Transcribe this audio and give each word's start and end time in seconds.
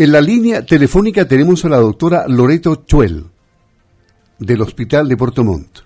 En 0.00 0.12
la 0.12 0.22
línea 0.22 0.64
telefónica 0.64 1.28
tenemos 1.28 1.62
a 1.66 1.68
la 1.68 1.76
doctora 1.76 2.26
Loreto 2.26 2.86
Chuel, 2.86 3.26
del 4.38 4.62
Hospital 4.62 5.06
de 5.06 5.16
Puerto 5.18 5.44
Montt, 5.44 5.80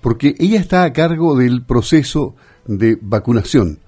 porque 0.00 0.34
ella 0.40 0.58
está 0.58 0.82
a 0.82 0.92
cargo 0.92 1.36
del 1.36 1.64
proceso 1.64 2.34
de 2.66 2.98
vacunación. 3.00 3.78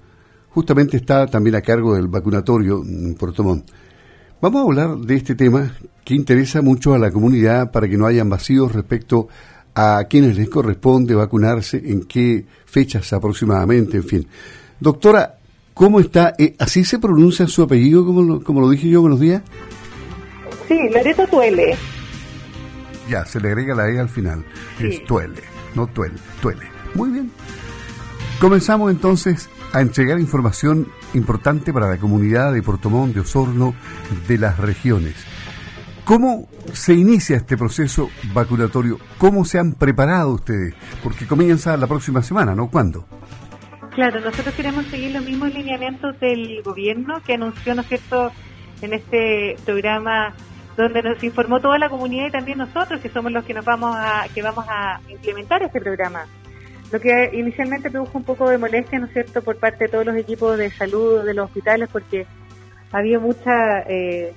Justamente 0.51 0.95
está 0.95 1.27
también 1.27 1.57
a 1.57 1.61
cargo 1.61 1.95
del 1.95 2.07
vacunatorio 2.07 2.81
en 2.81 3.15
Puerto 3.15 3.43
Montt. 3.43 3.69
Vamos 4.39 4.61
a 4.61 4.63
hablar 4.63 4.99
de 4.99 5.15
este 5.15 5.35
tema 5.35 5.75
que 6.05 6.15
interesa 6.15 6.61
mucho 6.61 6.93
a 6.93 6.97
la 6.97 7.11
comunidad 7.11 7.69
para 7.69 7.89
que 7.89 7.97
no 7.97 8.05
hayan 8.05 8.29
vacíos 8.29 8.71
respecto 8.71 9.27
a 9.75 10.05
quienes 10.09 10.37
les 10.37 10.47
corresponde 10.47 11.13
vacunarse, 11.13 11.91
en 11.91 12.05
qué 12.05 12.45
fechas 12.65 13.11
aproximadamente, 13.11 13.97
en 13.97 14.03
fin. 14.05 14.27
Doctora, 14.79 15.36
¿Cómo 15.77 15.99
está? 15.99 16.33
Eh, 16.39 16.55
¿Así 16.57 16.83
se 16.83 16.97
pronuncia 16.97 17.45
su 17.45 17.61
apellido, 17.61 18.03
como 18.03 18.23
lo, 18.23 18.43
como 18.43 18.61
lo 18.61 18.69
dije 18.71 18.89
yo 18.89 19.01
buenos 19.01 19.19
días? 19.19 19.43
Sí, 20.67 20.75
Loreto 20.91 21.27
Tuele. 21.27 21.77
Ya, 23.07 23.23
se 23.25 23.39
le 23.39 23.49
agrega 23.49 23.75
la 23.75 23.87
E 23.87 23.99
al 23.99 24.09
final. 24.09 24.43
Es 24.79 25.05
Tuele, 25.05 25.43
no 25.75 25.85
Tuele, 25.85 26.15
Tuele. 26.41 26.65
Muy 26.95 27.11
bien. 27.11 27.31
Comenzamos 28.41 28.89
entonces 28.89 29.49
a 29.71 29.81
entregar 29.81 30.19
información 30.19 30.87
importante 31.13 31.71
para 31.71 31.87
la 31.87 31.97
comunidad 31.97 32.53
de 32.53 32.63
Portomón, 32.63 33.13
de 33.13 33.19
Osorno, 33.19 33.75
de 34.27 34.37
las 34.39 34.57
regiones. 34.57 35.13
¿Cómo 36.05 36.47
se 36.73 36.95
inicia 36.95 37.37
este 37.37 37.55
proceso 37.55 38.09
vacunatorio? 38.33 38.97
¿Cómo 39.19 39.45
se 39.45 39.59
han 39.59 39.73
preparado 39.73 40.33
ustedes? 40.33 40.73
Porque 41.03 41.27
comienza 41.27 41.77
la 41.77 41.85
próxima 41.85 42.23
semana, 42.23 42.55
¿no? 42.55 42.67
¿Cuándo? 42.67 43.05
Claro, 43.97 44.19
nosotros 44.19 44.53
queremos 44.53 44.85
seguir 44.85 45.11
los 45.11 45.25
mismos 45.25 45.51
lineamientos 45.55 46.19
del 46.19 46.61
gobierno 46.61 47.19
que 47.25 47.33
anunció, 47.33 47.73
¿no 47.73 47.81
es 47.81 47.87
cierto?, 47.87 48.31
en 48.83 48.93
este 48.93 49.55
programa 49.65 50.35
donde 50.77 51.01
nos 51.01 51.23
informó 51.23 51.59
toda 51.59 51.79
la 51.79 51.89
comunidad 51.89 52.27
y 52.27 52.31
también 52.31 52.59
nosotros, 52.59 53.01
que 53.01 53.09
somos 53.09 53.31
los 53.31 53.43
que 53.43 53.55
nos 53.55 53.65
vamos 53.65 53.95
a, 53.97 54.27
que 54.35 54.43
vamos 54.43 54.65
a 54.69 55.01
implementar 55.09 55.63
este 55.63 55.81
programa. 55.81 56.27
Lo 56.91 56.99
que 56.99 57.31
inicialmente 57.33 57.89
produjo 57.89 58.19
un 58.19 58.23
poco 58.23 58.47
de 58.47 58.59
molestia, 58.59 58.99
¿no 58.99 59.07
es 59.07 59.13
cierto?, 59.13 59.41
por 59.41 59.57
parte 59.57 59.85
de 59.85 59.89
todos 59.89 60.05
los 60.05 60.15
equipos 60.15 60.59
de 60.59 60.69
salud 60.69 61.23
de 61.25 61.33
los 61.33 61.45
hospitales, 61.45 61.89
porque 61.91 62.27
había 62.91 63.17
mucha, 63.17 63.79
eh, 63.87 64.31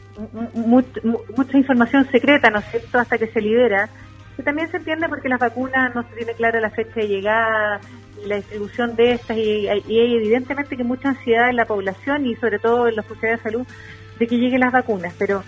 mucha 1.37 1.59
información 1.59 2.11
secreta, 2.11 2.49
¿no 2.49 2.61
es 2.61 2.65
cierto?, 2.71 2.99
hasta 2.99 3.19
que 3.19 3.27
se 3.27 3.43
libera. 3.43 3.91
Y 4.39 4.43
también 4.43 4.71
se 4.71 4.79
entiende 4.79 5.07
porque 5.07 5.29
las 5.29 5.39
vacunas 5.39 5.95
no 5.95 6.03
se 6.05 6.17
tiene 6.17 6.33
clara 6.33 6.61
la 6.61 6.71
fecha 6.71 6.95
de 7.01 7.09
llegada, 7.09 7.79
la 8.25 8.37
distribución 8.37 8.97
de 8.97 9.13
estas 9.13 9.37
y, 9.37 9.69
hay 9.69 9.83
evidentemente 9.89 10.77
que 10.77 10.85
mucha 10.85 11.11
ansiedad 11.11 11.49
en 11.49 11.57
la 11.57 11.65
población 11.65 12.27
y 12.27 12.37
sobre 12.37 12.59
todo 12.59 12.89
en 12.89 12.97
los 12.97 13.07
funcionarios 13.07 13.43
de 13.43 13.51
salud 13.51 13.67
de 14.19 14.27
que 14.27 14.37
lleguen 14.37 14.61
las 14.61 14.73
vacunas, 14.73 15.15
pero 15.19 15.43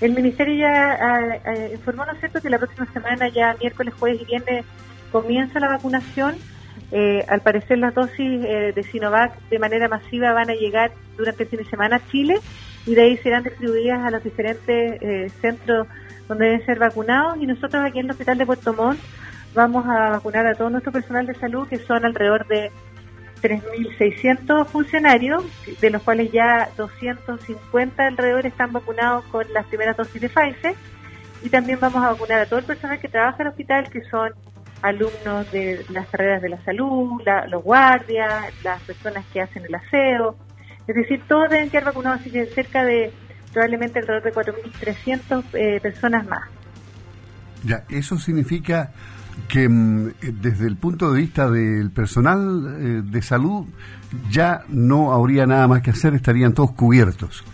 el 0.00 0.12
Ministerio 0.12 0.54
ya 0.54 0.92
ah, 0.92 1.38
ah, 1.44 1.54
informó, 1.72 2.04
¿no 2.04 2.40
que 2.40 2.50
la 2.50 2.58
próxima 2.58 2.86
semana, 2.92 3.28
ya 3.28 3.56
miércoles, 3.60 3.94
jueves 3.98 4.20
y 4.22 4.24
viernes, 4.24 4.64
comienza 5.12 5.60
la 5.60 5.68
vacunación. 5.68 6.34
Eh, 6.90 7.24
al 7.28 7.40
parecer 7.40 7.78
las 7.78 7.94
dosis 7.94 8.44
eh, 8.44 8.72
de 8.74 8.82
Sinovac 8.82 9.32
de 9.48 9.58
manera 9.58 9.88
masiva 9.88 10.32
van 10.32 10.50
a 10.50 10.54
llegar 10.54 10.92
durante 11.16 11.44
el 11.44 11.48
fin 11.48 11.58
de 11.60 11.64
semana 11.64 11.96
a 11.96 12.10
Chile 12.10 12.34
y 12.84 12.94
de 12.94 13.02
ahí 13.02 13.16
serán 13.18 13.42
distribuidas 13.42 14.04
a 14.04 14.10
los 14.10 14.22
diferentes 14.22 15.00
eh, 15.00 15.30
centros 15.40 15.86
donde 16.28 16.46
deben 16.46 16.66
ser 16.66 16.78
vacunados 16.78 17.38
y 17.40 17.46
nosotros 17.46 17.82
aquí 17.84 18.00
en 18.00 18.06
el 18.06 18.10
Hospital 18.10 18.38
de 18.38 18.46
Puerto 18.46 18.74
Montt 18.74 19.00
vamos 19.54 19.86
a 19.86 20.10
vacunar 20.10 20.46
a 20.46 20.54
todo 20.54 20.70
nuestro 20.70 20.92
personal 20.92 21.26
de 21.26 21.34
salud, 21.34 21.68
que 21.68 21.78
son 21.78 22.04
alrededor 22.04 22.46
de 22.46 22.70
3.600 23.42 24.66
funcionarios, 24.66 25.44
de 25.80 25.90
los 25.90 26.02
cuales 26.02 26.32
ya 26.32 26.68
250 26.76 28.06
alrededor 28.06 28.46
están 28.46 28.72
vacunados 28.72 29.24
con 29.26 29.44
las 29.52 29.66
primeras 29.66 29.96
dosis 29.96 30.20
de 30.20 30.28
Pfizer. 30.28 30.74
Y 31.42 31.50
también 31.50 31.78
vamos 31.78 32.02
a 32.02 32.12
vacunar 32.12 32.40
a 32.40 32.46
todo 32.46 32.58
el 32.58 32.64
personal 32.64 32.98
que 32.98 33.08
trabaja 33.08 33.36
en 33.36 33.42
el 33.42 33.48
hospital, 33.48 33.90
que 33.90 34.02
son 34.04 34.32
alumnos 34.80 35.50
de 35.52 35.84
las 35.90 36.06
carreras 36.08 36.42
de 36.42 36.48
la 36.48 36.62
salud, 36.64 37.22
los 37.48 37.62
guardias, 37.62 38.52
las 38.62 38.82
personas 38.82 39.24
que 39.32 39.40
hacen 39.42 39.64
el 39.64 39.74
aseo. 39.74 40.36
Es 40.86 40.94
decir, 40.94 41.22
todos 41.28 41.50
deben 41.50 41.70
quedar 41.70 41.84
vacunados, 41.84 42.20
así 42.20 42.30
cerca 42.54 42.84
de 42.84 43.12
probablemente 43.52 43.98
alrededor 43.98 44.22
de 44.22 44.32
4.300 44.32 45.44
eh, 45.54 45.80
personas 45.80 46.26
más. 46.26 46.42
Ya, 47.62 47.84
eso 47.88 48.18
significa 48.18 48.90
que 49.48 49.68
mm, 49.68 50.12
desde 50.40 50.66
el 50.66 50.76
punto 50.76 51.12
de 51.12 51.20
vista 51.20 51.50
del 51.50 51.90
personal 51.90 52.76
eh, 52.78 53.02
de 53.04 53.22
salud 53.22 53.66
ya 54.30 54.62
no 54.68 55.12
habría 55.12 55.46
nada 55.46 55.66
más 55.68 55.82
que 55.82 55.90
hacer, 55.90 56.14
estarían 56.14 56.54
todos 56.54 56.72
cubiertos. 56.72 57.44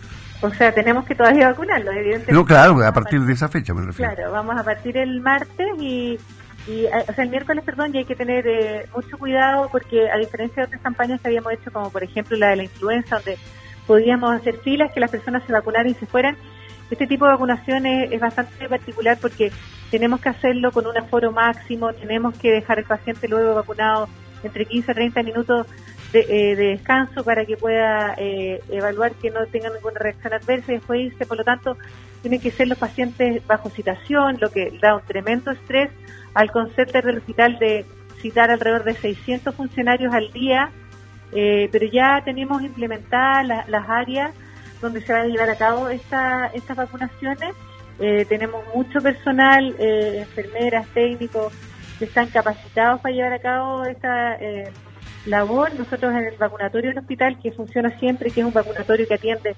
O 0.41 0.49
sea, 0.49 0.73
tenemos 0.73 1.05
que 1.05 1.15
todavía 1.15 1.49
vacunarlos, 1.49 1.93
evidentemente. 1.93 2.33
No, 2.33 2.45
claro, 2.45 2.83
a 2.83 2.91
partir 2.91 3.21
de 3.21 3.33
esa 3.33 3.47
fecha 3.47 3.73
me 3.73 3.81
refiero. 3.81 4.13
Claro, 4.13 4.31
vamos 4.31 4.59
a 4.59 4.63
partir 4.63 4.97
el 4.97 5.21
martes 5.21 5.67
y, 5.79 6.19
y 6.67 6.85
o 6.85 7.13
sea, 7.13 7.23
el 7.23 7.29
miércoles, 7.29 7.63
perdón, 7.63 7.93
y 7.93 7.99
hay 7.99 8.05
que 8.05 8.15
tener 8.15 8.47
eh, 8.47 8.87
mucho 8.95 9.17
cuidado 9.17 9.69
porque 9.71 10.09
a 10.09 10.17
diferencia 10.17 10.63
de 10.63 10.67
otras 10.67 10.81
campañas 10.81 11.21
que 11.21 11.27
habíamos 11.27 11.53
hecho, 11.53 11.71
como 11.71 11.91
por 11.91 12.03
ejemplo 12.03 12.37
la 12.37 12.49
de 12.49 12.55
la 12.55 12.63
influenza, 12.63 13.17
donde 13.17 13.37
podíamos 13.85 14.31
hacer 14.33 14.57
filas, 14.63 14.91
que 14.93 14.99
las 14.99 15.11
personas 15.11 15.43
se 15.45 15.53
vacunaran 15.53 15.87
y 15.87 15.93
se 15.93 16.07
fueran, 16.07 16.35
este 16.91 17.07
tipo 17.07 17.25
de 17.25 17.31
vacunación 17.31 17.85
es, 17.85 18.19
bastante 18.19 18.67
particular 18.67 19.17
porque 19.21 19.51
tenemos 19.91 20.21
que 20.21 20.29
hacerlo 20.29 20.71
con 20.71 20.87
un 20.87 20.97
aforo 20.97 21.31
máximo, 21.31 21.93
tenemos 21.93 22.35
que 22.37 22.49
dejar 22.49 22.79
al 22.79 22.85
paciente 22.85 23.27
luego 23.27 23.53
vacunado 23.53 24.07
entre 24.41 24.65
15 24.65 24.91
a 24.91 24.95
30 24.95 25.23
minutos 25.23 25.67
eh, 26.13 26.55
de, 26.55 26.55
descanso 26.55 27.23
para 27.23 27.45
que 27.45 27.57
pueda 27.57 28.15
eh, 28.17 28.61
evaluar 28.69 29.11
que 29.13 29.29
no 29.29 29.45
tenga 29.45 29.69
ninguna 29.69 29.99
reacción 29.99 30.33
adversa 30.33 30.71
y 30.71 30.75
después 30.75 31.01
irse. 31.01 31.25
Por 31.25 31.37
lo 31.37 31.43
tanto, 31.43 31.77
tienen 32.21 32.39
que 32.39 32.51
ser 32.51 32.67
los 32.67 32.77
pacientes 32.77 33.45
bajo 33.45 33.69
citación, 33.69 34.37
lo 34.39 34.49
que 34.49 34.77
da 34.81 34.95
un 34.95 35.01
tremendo 35.05 35.51
estrés 35.51 35.91
al 36.33 36.51
concepto 36.51 37.01
del 37.01 37.17
hospital 37.17 37.59
de 37.59 37.85
citar 38.21 38.49
alrededor 38.49 38.83
de 38.83 38.93
600 38.93 39.53
funcionarios 39.53 40.13
al 40.13 40.31
día, 40.31 40.71
eh, 41.33 41.69
pero 41.71 41.85
ya 41.87 42.21
tenemos 42.23 42.61
implementadas 42.61 43.67
las 43.67 43.89
áreas 43.89 44.31
donde 44.81 45.01
se 45.01 45.13
van 45.13 45.23
a 45.23 45.25
llevar 45.25 45.49
a 45.49 45.55
cabo 45.55 45.89
esta, 45.89 46.47
estas 46.47 46.77
vacunaciones. 46.77 47.53
Eh, 47.99 48.25
tenemos 48.25 48.63
mucho 48.73 48.99
personal, 48.99 49.75
eh, 49.79 50.19
enfermeras, 50.19 50.87
técnicos, 50.93 51.53
que 51.99 52.05
están 52.05 52.27
capacitados 52.27 52.99
para 53.01 53.13
llevar 53.13 53.33
a 53.33 53.39
cabo 53.39 53.85
esta 53.85 54.35
eh, 54.35 54.71
labor. 55.25 55.73
Nosotros 55.75 56.11
en 56.11 56.25
el 56.25 56.37
vacunatorio 56.37 56.89
del 56.89 56.99
hospital, 56.99 57.37
que 57.41 57.51
funciona 57.51 57.97
siempre, 57.99 58.31
que 58.31 58.41
es 58.41 58.45
un 58.45 58.53
vacunatorio 58.53 59.07
que 59.07 59.13
atiende 59.13 59.55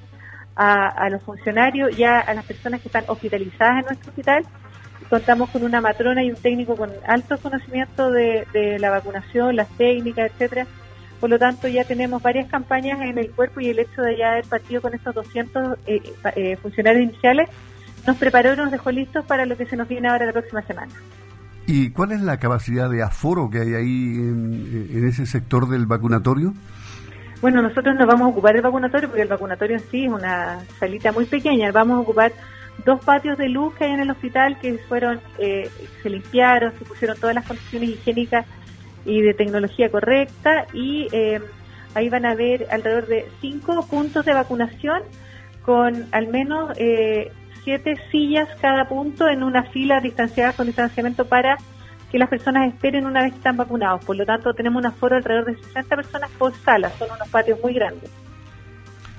a, 0.55 1.09
los 1.09 1.23
funcionarios 1.23 1.97
y 1.97 2.03
a, 2.03 2.31
las 2.33 2.45
personas 2.45 2.81
que 2.81 2.87
están 2.87 3.05
hospitalizadas 3.07 3.79
en 3.79 3.85
nuestro 3.85 4.09
hospital, 4.09 4.43
contamos 5.09 5.49
con 5.49 5.63
una 5.63 5.81
matrona 5.81 6.23
y 6.23 6.29
un 6.29 6.35
técnico 6.35 6.75
con 6.75 6.91
alto 7.07 7.37
conocimiento 7.39 8.11
de, 8.11 8.45
de 8.53 8.77
la 8.77 8.91
vacunación, 8.91 9.55
las 9.55 9.69
técnicas, 9.77 10.31
etcétera, 10.31 10.67
por 11.23 11.29
lo 11.29 11.39
tanto, 11.39 11.69
ya 11.69 11.85
tenemos 11.85 12.21
varias 12.21 12.49
campañas 12.49 12.99
en 12.99 13.17
el 13.17 13.31
cuerpo 13.31 13.61
y 13.61 13.69
el 13.69 13.79
hecho 13.79 14.01
de 14.01 14.17
ya 14.17 14.33
haber 14.33 14.43
partido 14.43 14.81
con 14.81 14.93
estos 14.93 15.15
200 15.15 15.77
eh, 15.87 16.01
eh, 16.35 16.57
funcionarios 16.57 17.01
iniciales 17.01 17.49
nos 18.05 18.17
preparó 18.17 18.53
y 18.53 18.57
nos 18.57 18.71
dejó 18.71 18.91
listos 18.91 19.25
para 19.25 19.45
lo 19.45 19.57
que 19.57 19.65
se 19.65 19.75
nos 19.75 19.87
viene 19.87 20.07
ahora 20.07 20.25
la 20.25 20.33
próxima 20.33 20.61
semana. 20.63 20.91
¿Y 21.65 21.91
cuál 21.91 22.11
es 22.11 22.21
la 22.21 22.37
capacidad 22.39 22.89
de 22.89 23.01
aforo 23.01 23.49
que 23.49 23.59
hay 23.59 23.73
ahí 23.73 24.15
en, 24.15 25.07
ese 25.07 25.25
sector 25.25 25.69
del 25.69 25.85
vacunatorio? 25.85 26.53
Bueno, 27.41 27.61
nosotros 27.61 27.95
nos 27.95 28.07
vamos 28.07 28.21
a 28.23 28.27
ocupar 28.27 28.53
del 28.53 28.61
vacunatorio 28.61 29.07
porque 29.07 29.21
el 29.21 29.27
vacunatorio 29.27 29.77
en 29.77 29.83
sí 29.89 30.05
es 30.05 30.11
una 30.11 30.59
salita 30.79 31.11
muy 31.11 31.25
pequeña. 31.25 31.71
Vamos 31.71 31.97
a 31.97 31.99
ocupar 32.01 32.33
dos 32.85 33.03
patios 33.03 33.37
de 33.37 33.49
luz 33.49 33.73
que 33.75 33.85
hay 33.85 33.91
en 33.91 34.01
el 34.01 34.11
hospital 34.11 34.59
que 34.59 34.77
fueron, 34.89 35.21
eh, 35.39 35.69
se 36.01 36.09
limpiaron, 36.09 36.73
se 36.77 36.85
pusieron 36.85 37.17
todas 37.17 37.35
las 37.35 37.45
condiciones 37.45 37.89
higiénicas 37.89 38.45
y 39.05 39.21
de 39.21 39.33
tecnología 39.33 39.89
correcta 39.89 40.65
y 40.73 41.07
eh, 41.11 41.41
ahí 41.93 42.09
van 42.09 42.25
a 42.25 42.35
ver 42.35 42.67
alrededor 42.71 43.07
de 43.07 43.25
cinco 43.41 43.85
puntos 43.87 44.25
de 44.25 44.33
vacunación 44.33 45.01
con 45.63 46.07
al 46.11 46.27
menos 46.27 46.71
eh, 46.77 47.31
siete 47.63 47.95
sillas 48.11 48.47
cada 48.61 48.87
punto 48.87 49.27
en 49.27 49.43
una 49.43 49.63
fila 49.63 49.99
distanciada 49.99 50.53
con 50.53 50.67
distanciamiento 50.67 51.25
para 51.25 51.57
que 52.11 52.19
las 52.19 52.29
personas 52.29 52.71
esperen 52.71 53.07
una 53.07 53.23
vez 53.23 53.31
que 53.31 53.37
están 53.37 53.57
vacunados. 53.57 54.05
Por 54.05 54.15
lo 54.15 54.25
tanto, 54.25 54.53
tenemos 54.53 54.79
un 54.81 54.85
aforo 54.85 55.15
alrededor 55.15 55.45
de 55.45 55.55
60 55.55 55.95
personas 55.95 56.29
por 56.37 56.53
sala. 56.53 56.91
Son 56.99 57.07
unos 57.09 57.27
patios 57.29 57.59
muy 57.63 57.73
grandes. 57.73 58.09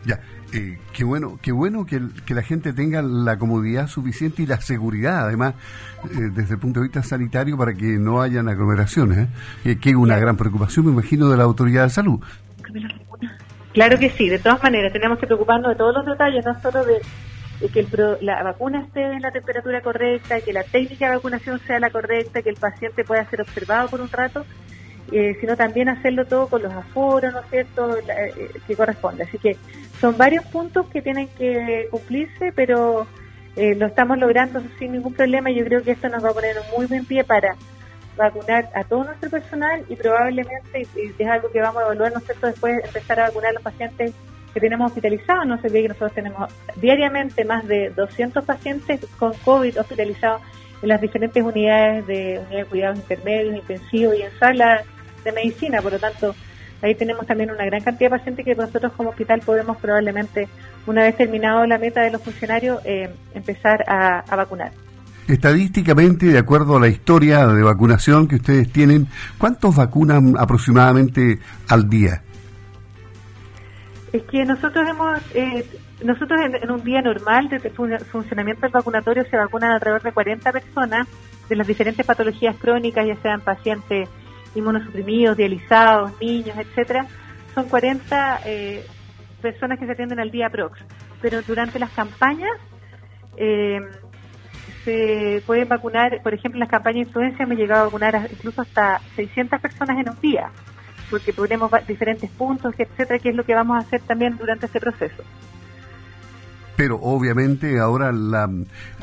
Ya, 0.05 0.21
eh, 0.53 0.79
qué 0.93 1.03
bueno, 1.03 1.39
qué 1.43 1.51
bueno 1.51 1.85
que, 1.87 2.01
la 2.33 2.43
gente 2.43 2.73
tenga 2.73 3.03
la 3.03 3.37
comodidad 3.37 3.89
suficiente 3.89 4.43
y 4.43 4.47
la 4.47 4.61
seguridad, 4.61 5.27
además, 5.27 5.55
eh, 6.05 6.31
desde 6.33 6.55
el 6.55 6.61
punto 6.61 6.79
de 6.79 6.85
vista 6.85 7.03
sanitario, 7.03 7.59
para 7.59 7.75
que 7.75 7.99
no 7.99 8.23
hayan 8.23 8.49
aglomeraciones, 8.49 9.29
¿eh? 9.65 9.77
que 9.81 9.91
es 9.91 9.97
una 9.97 10.17
gran 10.17 10.37
preocupación, 10.37 10.87
me 10.87 10.93
imagino, 10.93 11.29
de 11.29 11.37
la 11.37 11.43
autoridad 11.43 11.85
de 11.85 11.91
salud. 11.91 12.21
Claro 13.73 13.99
que 13.99 14.11
sí, 14.11 14.29
de 14.29 14.39
todas 14.39 14.63
maneras, 14.63 14.93
tenemos 14.93 15.19
que 15.19 15.27
preocuparnos 15.27 15.71
de 15.71 15.77
todos 15.77 15.95
los 15.95 16.07
detalles, 16.07 16.45
no 16.47 16.61
solo 16.61 16.85
de, 16.85 17.01
que 17.73 17.87
la 18.21 18.43
vacuna 18.43 18.83
esté 18.83 19.03
en 19.03 19.23
la 19.23 19.31
temperatura 19.31 19.81
correcta, 19.81 20.41
que 20.41 20.53
la 20.53 20.65
técnica 20.65 21.09
de 21.09 21.17
vacunación 21.17 21.61
sea 21.67 21.81
la 21.81 21.91
correcta, 21.91 22.43
que 22.43 22.51
el 22.51 22.57
paciente 22.57 23.05
pueda 23.05 23.25
ser 23.31 23.41
observado 23.41 23.89
por 23.89 24.01
un 24.01 24.11
rato 24.11 24.45
eh, 25.13 25.37
sino 25.41 25.57
también 25.57 25.89
hacerlo 25.89 26.25
todo 26.25 26.49
con 26.49 26.63
los 26.63 26.73
aforos, 26.73 27.33
¿no 27.33 27.41
es 27.41 27.47
cierto?, 27.51 27.97
eh, 27.99 28.51
que 28.67 28.75
corresponde. 28.75 29.25
Así 29.25 29.39
que 29.39 29.57
son 30.01 30.17
varios 30.17 30.45
puntos 30.47 30.87
que 30.87 31.03
tienen 31.03 31.29
que 31.29 31.89
cumplirse, 31.91 32.53
pero 32.53 33.07
eh, 33.55 33.75
lo 33.75 33.87
estamos 33.87 34.19
logrando 34.19 34.63
sin 34.79 34.93
ningún 34.93 35.13
problema 35.13 35.51
y 35.51 35.57
yo 35.57 35.65
creo 35.67 35.83
que 35.83 35.93
esto 35.93 36.09
nos 36.09 36.25
va 36.25 36.31
a 36.31 36.35
poner 36.35 36.57
muy 36.77 36.87
buen 36.87 37.05
pie 37.05 37.23
para 37.23 37.55
vacunar 38.17 38.71
a 38.75 38.85
todo 38.85 39.05
nuestro 39.05 39.29
personal 39.29 39.85
y 39.89 39.97
probablemente, 39.97 40.87
y 40.97 41.23
es 41.23 41.29
algo 41.29 41.51
que 41.51 41.61
vamos 41.61 41.83
a 41.83 41.87
evaluar, 41.87 42.13
¿no 42.13 42.19
es 42.19 42.25
cierto?, 42.25 42.47
después 42.47 42.85
empezar 42.85 43.21
a 43.21 43.29
vacunar 43.29 43.51
a 43.51 43.55
los 43.55 43.63
pacientes 43.63 44.15
que 44.55 44.61
tenemos 44.61 44.87
hospitalizados. 44.87 45.47
No 45.47 45.61
se 45.61 45.67
olvide 45.67 45.83
que 45.83 45.89
nosotros 45.89 46.15
tenemos 46.15 46.53
diariamente 46.77 47.45
más 47.45 47.67
de 47.67 47.91
200 47.91 48.45
pacientes 48.45 49.01
con 49.19 49.35
COVID 49.45 49.81
hospitalizados 49.81 50.41
en 50.81 50.89
las 50.89 51.01
diferentes 51.01 51.43
unidades 51.43 52.07
de 52.07 52.39
unidades 52.39 52.51
de 52.51 52.65
cuidados 52.67 52.99
intermedios, 52.99 53.57
intensivos 53.57 54.17
y 54.17 54.23
en 54.23 54.31
salas 54.39 54.85
de 55.25 55.33
medicina. 55.33 55.83
Por 55.83 55.93
lo 55.93 55.99
tanto, 55.99 56.35
ahí 56.81 56.95
tenemos 56.95 57.27
también 57.27 57.51
una 57.51 57.65
gran 57.65 57.83
cantidad 57.83 58.11
de 58.11 58.19
pacientes 58.19 58.45
que 58.45 58.55
nosotros 58.55 58.93
como 58.93 59.11
hospital 59.11 59.41
podemos 59.41 59.77
probablemente, 59.79 60.49
una 60.87 61.03
vez 61.03 61.17
terminado 61.17 61.67
la 61.67 61.79
meta 61.79 62.03
de 62.03 62.13
los 62.13 62.23
funcionarios, 62.23 62.81
eh, 62.85 63.11
empezar 63.35 63.85
a 63.89 64.37
vacunar. 64.37 64.73
Estadísticamente, 65.27 66.27
de 66.27 66.39
acuerdo 66.39 66.77
a 66.77 66.81
la 66.81 66.89
historia 66.89 67.47
de 67.47 67.63
vacunación 67.63 68.29
que 68.29 68.37
ustedes 68.37 68.71
tienen, 68.71 69.09
¿cuántos 69.39 69.75
vacunan 69.75 70.35
aproximadamente 70.39 71.39
al 71.69 71.89
día? 71.89 72.24
Es 74.15 74.23
que 74.27 74.45
nosotros 74.45 74.89
hemos, 74.89 75.21
eh, 75.35 75.67
nosotros 76.05 76.41
en, 76.41 76.71
un 76.71 76.85
día 76.85 77.03
normal 77.03 77.49
de 77.49 77.59
funcionamiento 77.59 78.63
del 78.63 78.71
vacunatorio 78.71 79.25
se 79.29 79.37
vacunan 79.37 79.73
alrededor 79.73 80.03
de 80.03 80.13
40 80.13 80.53
personas 80.53 81.09
de 81.49 81.57
las 81.57 81.67
diferentes 81.67 82.07
patologías 82.07 82.55
crónicas, 82.55 83.05
ya 83.09 83.17
sean 83.17 83.41
pacientes 83.41 84.09
inmunosuprimidos, 84.55 85.37
dializados, 85.37 86.13
niños, 86.21 86.57
etcétera. 86.57 87.09
Son 87.57 87.69
40 87.69 88.43
eh, 88.45 88.87
personas 89.43 89.81
que 89.81 89.87
se 89.87 89.91
atienden 89.91 90.21
al 90.21 90.31
día 90.31 90.49
prox. 90.49 90.79
Pero 91.21 91.43
durante 91.43 91.81
las 91.81 91.91
campañas 91.91 92.57
eh, 93.37 93.81
se 94.85 95.43
pueden 95.45 95.69
vacunar, 95.69 96.23
por 96.23 96.35
ejemplo, 96.35 96.59
en 96.59 96.61
las 96.61 96.71
campañas 96.71 97.07
de 97.07 97.09
influencia 97.09 97.43
hemos 97.43 97.59
llegado 97.59 97.81
a 97.81 97.85
vacunar 97.87 98.29
incluso 98.31 98.63
hasta 98.63 99.01
600 99.17 99.61
personas 99.61 99.99
en 99.99 100.09
un 100.09 100.21
día 100.21 100.53
porque 101.11 101.33
ponemos 101.33 101.71
diferentes 101.87 102.31
puntos, 102.31 102.75
etcétera, 102.79 103.19
que 103.19 103.31
es 103.31 103.37
lo 103.37 103.45
que 103.45 103.55
vamos 103.55 103.77
a 103.77 103.81
hacer 103.81 104.01
también 104.03 104.37
durante 104.37 104.67
este 104.67 104.81
proceso. 104.81 105.23
Pero 106.77 106.97
obviamente 106.97 107.79
ahora 107.79 108.11
la 108.11 108.51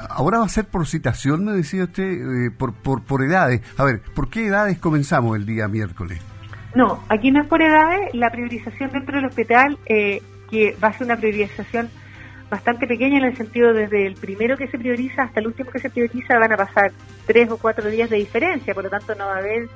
ahora 0.09 0.39
va 0.39 0.45
a 0.45 0.49
ser 0.49 0.65
por 0.65 0.85
citación, 0.87 1.45
me 1.45 1.53
decía 1.53 1.85
usted, 1.85 2.03
eh, 2.03 2.51
por, 2.51 2.73
por, 2.73 3.01
por 3.03 3.23
edades. 3.23 3.61
A 3.77 3.85
ver, 3.85 4.01
¿por 4.13 4.29
qué 4.29 4.47
edades 4.47 4.77
comenzamos 4.77 5.37
el 5.37 5.45
día 5.45 5.67
miércoles? 5.67 6.19
No, 6.75 7.03
aquí 7.09 7.31
no 7.31 7.41
es 7.41 7.47
por 7.47 7.61
edades, 7.61 8.13
la 8.13 8.29
priorización 8.29 8.91
dentro 8.91 9.15
del 9.15 9.25
hospital, 9.25 9.77
eh, 9.85 10.21
que 10.49 10.75
va 10.83 10.89
a 10.89 10.93
ser 10.93 11.07
una 11.07 11.17
priorización 11.17 11.89
bastante 12.49 12.85
pequeña 12.85 13.17
en 13.17 13.23
el 13.23 13.37
sentido 13.37 13.73
desde 13.73 14.05
el 14.05 14.15
primero 14.15 14.57
que 14.57 14.67
se 14.67 14.77
prioriza 14.77 15.23
hasta 15.23 15.39
el 15.39 15.47
último 15.47 15.71
que 15.71 15.79
se 15.79 15.89
prioriza 15.89 16.37
van 16.37 16.51
a 16.51 16.57
pasar 16.57 16.91
tres 17.25 17.49
o 17.49 17.57
cuatro 17.57 17.89
días 17.89 18.09
de 18.09 18.17
diferencia, 18.17 18.73
por 18.73 18.83
lo 18.83 18.89
tanto 18.89 19.15
no 19.15 19.25
va 19.25 19.35
a 19.35 19.39
haber 19.39 19.69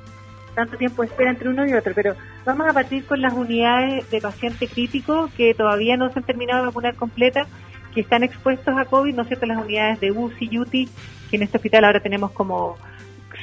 tanto 0.56 0.78
tiempo 0.78 1.02
de 1.02 1.08
espera 1.08 1.30
entre 1.30 1.50
uno 1.50 1.66
y 1.66 1.74
otro, 1.74 1.92
pero 1.94 2.16
vamos 2.46 2.66
a 2.66 2.72
partir 2.72 3.04
con 3.04 3.20
las 3.20 3.34
unidades 3.34 4.10
de 4.10 4.20
paciente 4.22 4.66
crítico 4.66 5.30
que 5.36 5.54
todavía 5.54 5.98
no 5.98 6.10
se 6.10 6.18
han 6.18 6.24
terminado 6.24 6.62
de 6.62 6.66
vacunar 6.68 6.94
completa, 6.96 7.46
que 7.94 8.00
están 8.00 8.24
expuestos 8.24 8.76
a 8.76 8.86
COVID, 8.86 9.14
¿no 9.14 9.22
es 9.22 9.28
cierto? 9.28 9.46
Las 9.46 9.62
unidades 9.62 10.00
de 10.00 10.10
UCI 10.10 10.48
y 10.50 10.58
UTI, 10.58 10.88
que 11.30 11.36
en 11.36 11.42
este 11.42 11.58
hospital 11.58 11.84
ahora 11.84 12.00
tenemos 12.00 12.32
como 12.32 12.78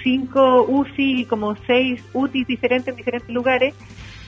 cinco 0.04 0.64
UCI 0.68 1.22
y 1.22 1.26
como 1.26 1.56
seis 1.68 2.04
UTI 2.14 2.46
diferentes 2.46 2.88
en 2.88 2.96
diferentes 2.96 3.30
lugares. 3.30 3.76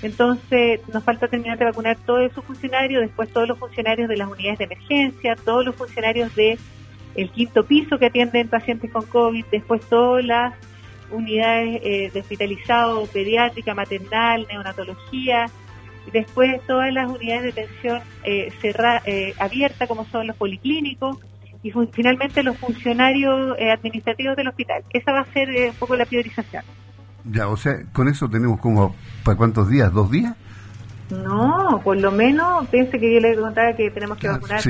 Entonces, 0.04 0.82
nos 0.94 1.04
falta 1.04 1.28
terminar 1.28 1.58
de 1.58 1.66
vacunar 1.66 1.98
todos 2.06 2.30
esos 2.32 2.46
funcionarios, 2.46 3.02
después 3.02 3.30
todos 3.30 3.48
los 3.48 3.58
funcionarios 3.58 4.08
de 4.08 4.18
las 4.18 4.30
unidades 4.30 4.60
de 4.60 4.66
emergencia, 4.66 5.36
todos 5.36 5.66
los 5.66 5.76
funcionarios 5.76 6.36
de 6.36 6.60
el 7.16 7.32
quinto 7.32 7.66
piso 7.66 7.98
que 7.98 8.08
atienden 8.08 8.48
pacientes 8.48 8.92
con 8.92 9.06
COVID, 9.06 9.46
después 9.52 9.82
todas 9.90 10.24
las 10.24 10.54
unidades 11.12 11.82
eh, 11.84 12.12
de 12.14 12.20
hospitalizado, 12.20 13.06
pediátrica, 13.08 13.74
maternal, 13.74 14.46
neonatología, 14.50 15.48
y 16.08 16.12
después 16.12 16.62
todas 16.68 16.94
las 16.94 17.10
unidades 17.10 17.56
de 17.56 17.62
atención 17.62 18.02
eh, 18.24 18.52
eh, 19.06 19.34
abierta, 19.40 19.88
como 19.88 20.06
son 20.06 20.28
los 20.28 20.36
policlínicos, 20.36 21.18
y 21.64 21.72
finalmente 21.92 22.44
los 22.44 22.58
funcionarios 22.58 23.58
eh, 23.58 23.72
administrativos 23.72 24.36
del 24.36 24.50
hospital. 24.50 24.84
Esa 24.92 25.12
va 25.12 25.22
a 25.22 25.34
ser 25.34 25.50
un 25.50 25.76
poco 25.76 25.96
la 25.96 26.06
priorización. 26.06 26.64
Ya, 27.24 27.48
o 27.48 27.58
sea, 27.58 27.74
con 27.92 28.08
eso 28.08 28.30
tenemos 28.30 28.60
como, 28.60 28.96
¿para 29.24 29.36
cuántos 29.36 29.68
días? 29.68 29.92
¿Dos 29.92 30.12
días? 30.12 30.36
No, 31.10 31.82
por 31.84 31.98
lo 31.98 32.12
menos, 32.12 32.68
piense 32.68 33.00
que 33.00 33.16
yo 33.16 33.20
le 33.20 33.36
contaba 33.36 33.74
que 33.74 33.90
tenemos 33.90 34.20
que 34.20 34.28
ah, 34.28 34.34
vacunar 34.34 34.62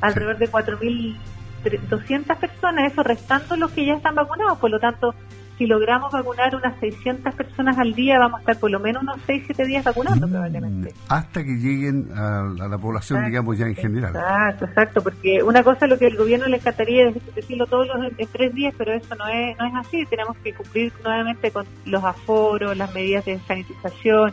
alrededor 0.00 0.38
de 0.38 0.50
4.200 0.50 2.36
personas, 2.36 2.92
eso 2.92 3.02
restando 3.02 3.56
los 3.56 3.70
que 3.72 3.84
ya 3.84 3.94
están 3.94 4.14
vacunados, 4.14 4.58
por 4.58 4.70
lo 4.70 4.78
tanto, 4.78 5.14
si 5.58 5.66
logramos 5.66 6.12
vacunar 6.12 6.54
unas 6.54 6.78
600 6.78 7.34
personas 7.34 7.76
al 7.78 7.92
día, 7.92 8.18
vamos 8.20 8.38
a 8.38 8.40
estar 8.40 8.60
por 8.60 8.70
lo 8.70 8.78
menos 8.78 9.02
unos 9.02 9.18
6, 9.26 9.42
7 9.46 9.66
días 9.66 9.84
vacunando 9.84 10.26
mm, 10.26 10.30
probablemente. 10.30 10.94
Hasta 11.08 11.42
que 11.42 11.50
lleguen 11.50 12.08
a, 12.14 12.42
la 12.56 12.78
población, 12.78 13.24
digamos, 13.26 13.58
ya 13.58 13.66
en 13.66 13.74
general. 13.74 14.14
Exacto, 14.14 14.64
exacto, 14.66 15.02
porque 15.02 15.42
una 15.42 15.64
cosa 15.64 15.86
es 15.86 15.90
lo 15.90 15.98
que 15.98 16.06
el 16.06 16.16
gobierno 16.16 16.46
le 16.46 16.58
encantaría 16.58 17.10
decirlo 17.34 17.66
todos 17.66 17.88
los 17.88 18.12
en 18.16 18.28
tres 18.28 18.54
días, 18.54 18.72
pero 18.78 18.92
eso 18.92 19.14
no 19.16 19.26
es, 19.26 19.58
no 19.58 19.66
es 19.66 19.86
así. 19.86 20.06
Tenemos 20.06 20.36
que 20.38 20.54
cumplir 20.54 20.92
nuevamente 21.02 21.50
con 21.50 21.66
los 21.84 22.04
aforos, 22.04 22.76
las 22.76 22.94
medidas 22.94 23.24
de 23.24 23.40
sanitización, 23.40 24.32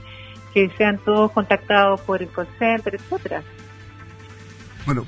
que 0.53 0.69
sean 0.77 0.99
todos 0.99 1.31
contactados 1.31 2.01
por 2.01 2.21
el 2.21 2.29
call 2.29 2.47
center, 2.59 2.95
etcétera. 2.95 3.41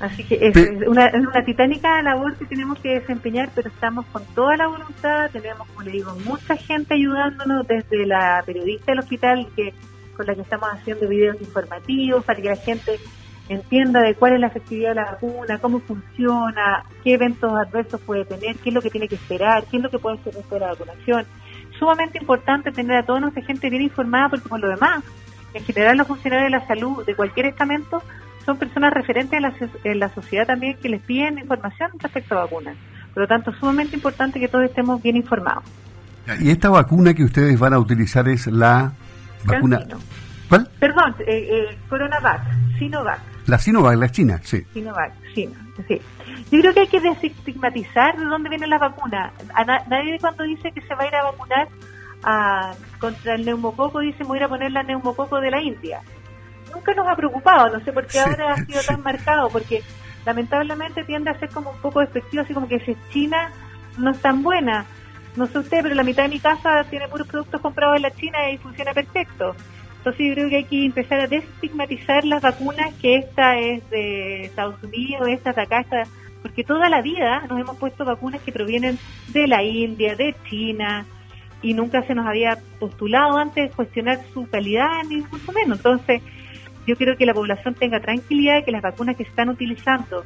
Así 0.00 0.24
que 0.24 0.38
es, 0.40 0.56
una, 0.86 1.10
una 1.14 1.44
titánica 1.44 2.02
labor 2.02 2.36
que 2.36 2.46
tenemos 2.46 2.78
que 2.80 3.00
desempeñar, 3.00 3.50
pero 3.54 3.68
estamos 3.68 4.06
con 4.06 4.24
toda 4.34 4.56
la 4.56 4.66
voluntad, 4.66 5.30
tenemos, 5.30 5.68
como 5.68 5.82
le 5.82 5.92
digo, 5.92 6.14
mucha 6.24 6.56
gente 6.56 6.94
ayudándonos, 6.94 7.66
desde 7.66 8.06
la 8.06 8.42
periodista 8.44 8.92
del 8.92 9.00
hospital 9.00 9.48
que 9.54 9.74
con 10.16 10.26
la 10.26 10.34
que 10.34 10.40
estamos 10.40 10.68
haciendo 10.72 11.08
videos 11.08 11.40
informativos 11.40 12.24
para 12.24 12.42
que 12.42 12.48
la 12.48 12.56
gente 12.56 12.98
entienda 13.48 14.00
de 14.02 14.14
cuál 14.14 14.34
es 14.34 14.40
la 14.40 14.48
efectividad 14.48 14.90
de 14.90 14.94
la 14.96 15.12
vacuna, 15.12 15.58
cómo 15.58 15.80
funciona, 15.80 16.84
qué 17.02 17.14
eventos 17.14 17.52
adversos 17.52 18.00
puede 18.00 18.24
tener, 18.24 18.56
qué 18.56 18.70
es 18.70 18.74
lo 18.74 18.82
que 18.82 18.90
tiene 18.90 19.08
que 19.08 19.14
esperar, 19.14 19.64
qué 19.70 19.78
es 19.78 19.82
lo 19.82 19.90
que 19.90 19.98
puede 19.98 20.18
ser 20.18 20.34
después 20.34 20.60
de 20.60 20.66
la 20.66 20.72
vacunación. 20.72 21.24
Sumamente 21.78 22.18
importante 22.18 22.72
tener 22.72 22.96
a 22.98 23.06
toda 23.06 23.20
nuestra 23.20 23.42
gente 23.42 23.70
bien 23.70 23.82
informada 23.82 24.28
porque 24.28 24.48
por 24.48 24.60
lo 24.60 24.68
demás, 24.68 25.04
en 25.54 25.64
general 25.64 25.96
los 25.96 26.06
funcionarios 26.06 26.50
de 26.50 26.58
la 26.58 26.66
salud 26.66 27.04
de 27.04 27.14
cualquier 27.14 27.46
estamento 27.46 28.02
son 28.44 28.56
personas 28.56 28.92
referentes 28.92 29.34
en 29.34 29.42
la, 29.42 29.54
en 29.84 29.98
la 29.98 30.08
sociedad 30.10 30.46
también 30.46 30.76
que 30.80 30.88
les 30.88 31.02
piden 31.02 31.38
información 31.38 31.90
respecto 31.98 32.34
a 32.34 32.44
vacunas. 32.44 32.76
Por 33.12 33.22
lo 33.22 33.28
tanto, 33.28 33.50
es 33.50 33.58
sumamente 33.58 33.96
importante 33.96 34.40
que 34.40 34.48
todos 34.48 34.64
estemos 34.64 35.02
bien 35.02 35.16
informados. 35.16 35.64
¿Y 36.40 36.50
esta 36.50 36.70
vacuna 36.70 37.14
que 37.14 37.24
ustedes 37.24 37.58
van 37.58 37.74
a 37.74 37.78
utilizar 37.78 38.28
es 38.28 38.46
la 38.46 38.92
vacuna? 39.44 39.80
¿Cuál? 40.48 40.68
Perdón, 40.78 41.14
eh, 41.20 41.48
eh, 41.50 41.78
Coronavac, 41.88 42.40
Sinovac. 42.78 43.20
La 43.46 43.58
Sinovac, 43.58 43.96
la 43.96 44.08
China, 44.10 44.40
sí. 44.42 44.62
Sinovac, 44.72 45.12
China, 45.34 45.58
sí. 45.86 46.00
Yo 46.50 46.60
creo 46.60 46.74
que 46.74 46.80
hay 46.80 46.86
que 46.86 47.00
desestigmatizar 47.00 48.16
de 48.16 48.24
dónde 48.24 48.48
vienen 48.48 48.70
las 48.70 48.80
vacunas. 48.80 49.32
nadie 49.88 50.18
cuando 50.20 50.44
dice 50.44 50.72
que 50.72 50.80
se 50.82 50.94
va 50.94 51.04
a 51.04 51.08
ir 51.08 51.14
a 51.14 51.24
vacunar 51.24 51.68
a, 52.22 52.74
contra 52.98 53.34
el 53.34 53.44
neumococo 53.44 54.00
dice 54.00 54.18
me 54.20 54.28
voy 54.28 54.38
a 54.38 54.40
ir 54.40 54.44
a 54.44 54.48
poner 54.48 54.72
la 54.72 54.82
neumococo 54.82 55.40
de 55.40 55.50
la 55.50 55.62
India 55.62 56.02
nunca 56.74 56.94
nos 56.94 57.06
ha 57.06 57.16
preocupado, 57.16 57.76
no 57.76 57.84
sé 57.84 57.92
por 57.92 58.06
qué 58.06 58.20
ahora 58.20 58.52
ha 58.52 58.64
sido 58.64 58.80
tan 58.82 59.02
marcado, 59.04 59.48
porque 59.48 59.82
lamentablemente 60.24 61.04
tiende 61.04 61.30
a 61.30 61.38
ser 61.38 61.48
como 61.50 61.70
un 61.70 61.78
poco 61.78 62.00
despectivo, 62.00 62.42
así 62.42 62.54
como 62.54 62.68
que 62.68 62.80
si 62.80 62.96
China 63.10 63.50
no 63.96 64.10
es 64.10 64.20
tan 64.20 64.42
buena. 64.42 64.86
No 65.36 65.46
sé 65.46 65.58
usted, 65.58 65.82
pero 65.82 65.94
la 65.94 66.02
mitad 66.02 66.24
de 66.24 66.30
mi 66.30 66.40
casa 66.40 66.84
tiene 66.90 67.08
puros 67.08 67.28
productos 67.28 67.60
comprados 67.60 67.96
en 67.96 68.02
la 68.02 68.10
China 68.10 68.50
y 68.50 68.58
funciona 68.58 68.92
perfecto. 68.92 69.54
Entonces 69.98 70.26
yo 70.26 70.34
creo 70.34 70.48
que 70.48 70.56
hay 70.56 70.64
que 70.64 70.86
empezar 70.86 71.20
a 71.20 71.26
destigmatizar 71.26 72.24
las 72.24 72.42
vacunas, 72.42 72.94
que 72.94 73.16
esta 73.16 73.58
es 73.58 73.88
de 73.90 74.46
Estados 74.46 74.82
Unidos, 74.82 75.28
esta 75.28 75.52
de 75.52 75.62
acá, 75.62 75.80
esta, 75.80 76.04
porque 76.42 76.64
toda 76.64 76.88
la 76.88 77.02
vida 77.02 77.42
nos 77.48 77.60
hemos 77.60 77.76
puesto 77.76 78.04
vacunas 78.04 78.40
que 78.42 78.52
provienen 78.52 78.98
de 79.28 79.46
la 79.46 79.62
India, 79.62 80.16
de 80.16 80.34
China, 80.48 81.04
y 81.62 81.74
nunca 81.74 82.02
se 82.02 82.14
nos 82.14 82.26
había 82.26 82.58
postulado 82.78 83.36
antes 83.36 83.74
cuestionar 83.74 84.20
su 84.32 84.48
calidad 84.48 85.02
ni 85.08 85.16
mucho 85.16 85.52
menos. 85.52 85.78
Entonces, 85.78 86.22
yo 86.86 86.96
quiero 86.96 87.16
que 87.16 87.26
la 87.26 87.34
población 87.34 87.74
tenga 87.74 88.00
tranquilidad 88.00 88.56
de 88.56 88.64
que 88.64 88.72
las 88.72 88.82
vacunas 88.82 89.16
que 89.16 89.24
están 89.24 89.48
utilizando, 89.48 90.24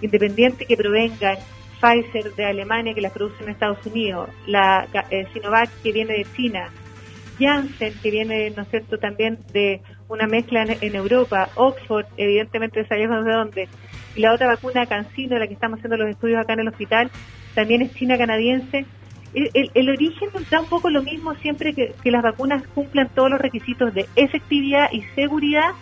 independiente 0.00 0.64
que 0.64 0.76
provengan 0.76 1.36
Pfizer 1.80 2.34
de 2.34 2.44
Alemania, 2.44 2.94
que 2.94 3.00
las 3.00 3.12
produce 3.12 3.42
en 3.42 3.50
Estados 3.50 3.84
Unidos, 3.86 4.30
la 4.46 4.88
eh, 5.10 5.26
Sinovac 5.32 5.70
que 5.82 5.92
viene 5.92 6.14
de 6.14 6.26
China, 6.36 6.70
Janssen 7.38 7.94
que 8.02 8.10
viene, 8.10 8.50
¿no 8.50 8.62
es 8.62 8.68
cierto?, 8.68 8.98
también 8.98 9.38
de 9.52 9.80
una 10.08 10.26
mezcla 10.26 10.64
en, 10.64 10.96
Europa, 10.96 11.50
Oxford, 11.54 12.06
evidentemente 12.16 12.86
sabemos 12.86 13.24
de 13.24 13.32
dónde, 13.32 13.68
y 14.16 14.20
la 14.20 14.32
otra 14.32 14.46
vacuna 14.46 14.86
CanSino, 14.86 15.38
la 15.38 15.46
que 15.46 15.54
estamos 15.54 15.78
haciendo 15.78 15.96
los 15.96 16.08
estudios 16.08 16.40
acá 16.40 16.54
en 16.54 16.60
el 16.60 16.68
hospital, 16.68 17.10
también 17.54 17.82
es 17.82 17.94
china 17.94 18.16
canadiense, 18.18 18.86
el, 19.34 19.88
origen 19.90 20.28
da 20.50 20.60
un 20.60 20.68
poco 20.68 20.90
lo 20.90 21.02
mismo 21.02 21.34
siempre 21.36 21.74
que, 21.74 21.94
las 22.04 22.22
vacunas 22.22 22.62
cumplan 22.74 23.08
todos 23.14 23.30
los 23.30 23.40
requisitos 23.40 23.92
de 23.94 24.08
efectividad 24.16 24.90
y 24.92 25.02
seguridad. 25.14 25.72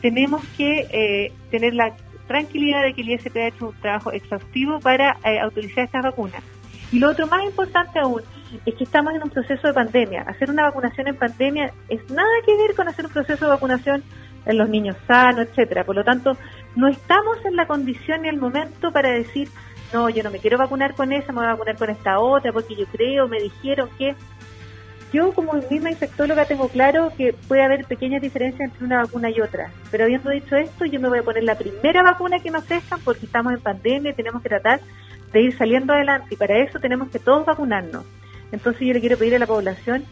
Tenemos 0.00 0.44
que 0.56 0.86
eh, 0.90 1.32
tener 1.50 1.74
la 1.74 1.94
tranquilidad 2.26 2.82
de 2.82 2.94
que 2.94 3.02
el 3.02 3.10
ISP 3.10 3.36
ha 3.36 3.48
hecho 3.48 3.68
un 3.68 3.80
trabajo 3.80 4.10
exhaustivo 4.10 4.80
para 4.80 5.18
eh, 5.24 5.38
autorizar 5.38 5.84
estas 5.84 6.02
vacunas. 6.02 6.42
Y 6.90 6.98
lo 6.98 7.10
otro 7.10 7.26
más 7.26 7.42
importante 7.44 7.98
aún 7.98 8.22
es 8.66 8.74
que 8.74 8.84
estamos 8.84 9.14
en 9.14 9.22
un 9.22 9.30
proceso 9.30 9.66
de 9.66 9.72
pandemia. 9.72 10.22
Hacer 10.22 10.50
una 10.50 10.64
vacunación 10.64 11.08
en 11.08 11.16
pandemia 11.16 11.72
es 11.88 12.10
nada 12.10 12.28
que 12.44 12.56
ver 12.56 12.74
con 12.74 12.88
hacer 12.88 13.06
un 13.06 13.12
proceso 13.12 13.44
de 13.44 13.50
vacunación 13.50 14.02
en 14.44 14.58
los 14.58 14.68
niños 14.68 14.96
sanos, 15.06 15.46
etcétera. 15.48 15.84
Por 15.84 15.96
lo 15.96 16.04
tanto, 16.04 16.36
no 16.76 16.88
estamos 16.88 17.38
en 17.44 17.56
la 17.56 17.66
condición 17.66 18.22
ni 18.22 18.28
el 18.28 18.38
momento 18.38 18.92
para 18.92 19.10
decir, 19.10 19.48
no, 19.92 20.08
yo 20.10 20.22
no 20.22 20.30
me 20.30 20.38
quiero 20.38 20.58
vacunar 20.58 20.94
con 20.94 21.12
esa, 21.12 21.32
me 21.32 21.38
voy 21.38 21.46
a 21.46 21.52
vacunar 21.52 21.76
con 21.76 21.90
esta 21.90 22.18
otra, 22.18 22.52
porque 22.52 22.74
yo 22.74 22.86
creo, 22.86 23.28
me 23.28 23.40
dijeron 23.40 23.88
que... 23.98 24.14
Yo 25.12 25.34
como 25.34 25.52
misma 25.70 25.90
infectóloga 25.90 26.46
tengo 26.46 26.68
claro 26.68 27.12
que 27.14 27.34
puede 27.34 27.62
haber 27.62 27.84
pequeñas 27.84 28.22
diferencias 28.22 28.70
entre 28.70 28.86
una 28.86 29.02
vacuna 29.02 29.28
y 29.28 29.42
otra, 29.42 29.70
pero 29.90 30.04
habiendo 30.04 30.30
dicho 30.30 30.56
esto, 30.56 30.86
yo 30.86 30.98
me 31.00 31.10
voy 31.10 31.18
a 31.18 31.22
poner 31.22 31.44
la 31.44 31.54
primera 31.54 32.02
vacuna 32.02 32.38
que 32.38 32.50
me 32.50 32.56
ofrezcan 32.56 32.98
porque 33.04 33.26
estamos 33.26 33.52
en 33.52 33.60
pandemia 33.60 34.12
y 34.12 34.14
tenemos 34.14 34.42
que 34.42 34.48
tratar 34.48 34.80
de 35.30 35.42
ir 35.42 35.56
saliendo 35.58 35.92
adelante 35.92 36.28
y 36.30 36.36
para 36.36 36.56
eso 36.56 36.78
tenemos 36.78 37.10
que 37.10 37.18
todos 37.18 37.44
vacunarnos. 37.44 38.06
Entonces 38.52 38.86
yo 38.86 38.94
le 38.94 39.00
quiero 39.00 39.18
pedir 39.18 39.34
a 39.34 39.38
la 39.38 39.46
población 39.46 40.04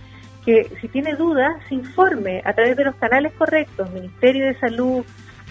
que 0.44 0.70
si 0.82 0.88
tiene 0.88 1.14
dudas, 1.14 1.56
se 1.68 1.76
informe 1.76 2.42
a 2.44 2.52
través 2.52 2.76
de 2.76 2.84
los 2.84 2.94
canales 2.96 3.32
correctos, 3.32 3.90
Ministerio 3.92 4.46
de 4.46 4.58
Salud, 4.58 5.04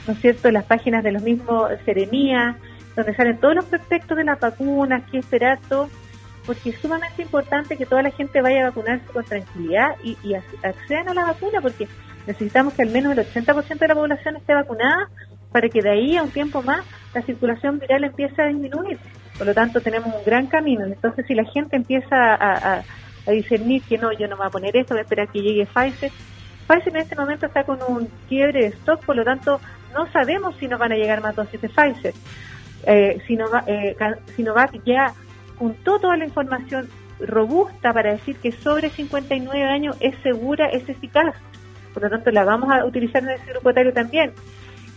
¿no 0.05 0.13
es 0.13 0.19
cierto?, 0.19 0.51
las 0.51 0.65
páginas 0.65 1.03
de 1.03 1.12
los 1.12 1.24
mismos 1.24 1.71
Seremía, 1.86 2.57
donde 2.99 3.15
salen 3.15 3.37
todos 3.37 3.55
los 3.55 3.65
prospectos 3.65 4.17
de 4.17 4.23
las 4.25 4.39
vacunas, 4.39 5.03
qué 5.09 5.19
esperar, 5.19 5.59
todo, 5.69 5.89
porque 6.45 6.71
es 6.71 6.79
sumamente 6.79 7.21
importante 7.21 7.77
que 7.77 7.85
toda 7.85 8.01
la 8.01 8.11
gente 8.11 8.41
vaya 8.41 8.61
a 8.61 8.69
vacunarse 8.69 9.05
con 9.05 9.23
tranquilidad 9.23 9.95
y, 10.03 10.17
y 10.23 10.33
accedan 10.33 11.09
a 11.09 11.13
la 11.13 11.25
vacuna, 11.25 11.61
porque 11.61 11.87
necesitamos 12.27 12.73
que 12.73 12.83
al 12.83 12.89
menos 12.89 13.17
el 13.17 13.25
80% 13.25 13.77
de 13.77 13.87
la 13.87 13.95
población 13.95 14.35
esté 14.35 14.53
vacunada 14.53 15.09
para 15.51 15.69
que 15.69 15.81
de 15.81 15.89
ahí 15.89 16.17
a 16.17 16.23
un 16.23 16.29
tiempo 16.29 16.61
más 16.61 16.85
la 17.13 17.21
circulación 17.21 17.79
viral 17.79 18.03
empiece 18.03 18.41
a 18.41 18.47
disminuir. 18.47 18.99
Por 19.37 19.47
lo 19.47 19.53
tanto, 19.53 19.79
tenemos 19.79 20.13
un 20.13 20.23
gran 20.25 20.47
camino. 20.47 20.85
Entonces, 20.85 21.25
si 21.25 21.33
la 21.33 21.45
gente 21.45 21.77
empieza 21.77 22.35
a, 22.35 22.83
a, 23.25 23.31
discernir 23.31 23.81
que 23.83 23.97
no, 23.97 24.11
yo 24.11 24.27
no 24.27 24.35
me 24.35 24.39
voy 24.39 24.47
a 24.47 24.49
poner 24.49 24.75
esto, 24.75 24.95
voy 24.95 24.99
a 24.99 25.03
esperar 25.03 25.29
que 25.29 25.41
llegue 25.41 25.65
Pfizer, 25.65 26.11
Pfizer 26.67 26.89
en 26.89 26.97
este 26.97 27.15
momento 27.15 27.45
está 27.45 27.63
con 27.63 27.79
un 27.87 28.07
quiebre 28.27 28.61
de 28.61 28.67
stock, 28.67 29.03
por 29.05 29.15
lo 29.15 29.23
tanto, 29.23 29.59
no 29.93 30.11
sabemos 30.11 30.55
si 30.57 30.67
nos 30.67 30.79
van 30.79 30.91
a 30.91 30.95
llegar 30.95 31.21
más 31.21 31.35
dosis 31.35 31.61
de 31.61 31.69
Pfizer. 31.69 32.13
Eh, 32.86 33.21
Sinovac, 33.27 33.67
eh, 33.67 33.95
Sinovac 34.36 34.83
ya 34.86 35.13
juntó 35.57 36.00
toda 36.00 36.17
la 36.17 36.25
información 36.25 36.89
robusta 37.19 37.93
para 37.93 38.12
decir 38.12 38.38
que 38.38 38.51
sobre 38.51 38.89
59 38.89 39.63
años 39.63 39.98
es 40.00 40.15
segura, 40.24 40.67
es 40.67 40.88
eficaz. 40.88 41.36
Por 41.93 42.03
lo 42.03 42.09
tanto, 42.09 42.31
la 42.31 42.43
vamos 42.43 42.71
a 42.71 42.86
utilizar 42.86 43.24
en 43.24 43.31
ese 43.31 43.51
grupo 43.51 43.71
etario 43.71 43.93
también. 43.93 44.31